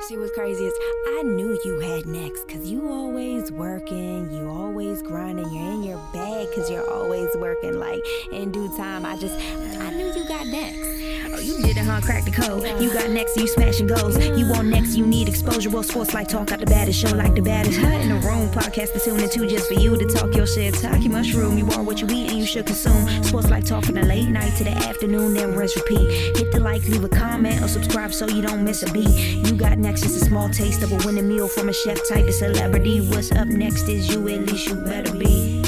[0.00, 0.74] See what's crazy is
[1.18, 5.98] I knew you had next because you always working, you always grinding, you're in your
[6.12, 7.78] bag because you're always working.
[7.78, 8.00] Like
[8.32, 9.34] in due time, I just
[9.80, 11.01] I knew you got next.
[11.42, 12.00] You did it, huh?
[12.00, 12.62] Crack the code.
[12.80, 14.16] You got next, you smashing goals.
[14.18, 15.70] You want next, you need exposure.
[15.70, 17.78] Well, Sports Life Talk, got the baddest show, like the baddest.
[17.78, 20.74] Hut in the room, podcast to tune into just for you to talk your shit.
[20.74, 21.58] Talk your mushroom.
[21.58, 23.08] You are what you eat and you should consume.
[23.24, 26.36] Sports Life Talk from the late night to the afternoon, then rest repeat.
[26.36, 29.08] Hit the like, leave a comment, or subscribe so you don't miss a beat.
[29.08, 32.26] You got next, just a small taste of a winning meal from a chef type
[32.26, 33.00] of celebrity.
[33.08, 35.61] What's up next is you, at least you better be.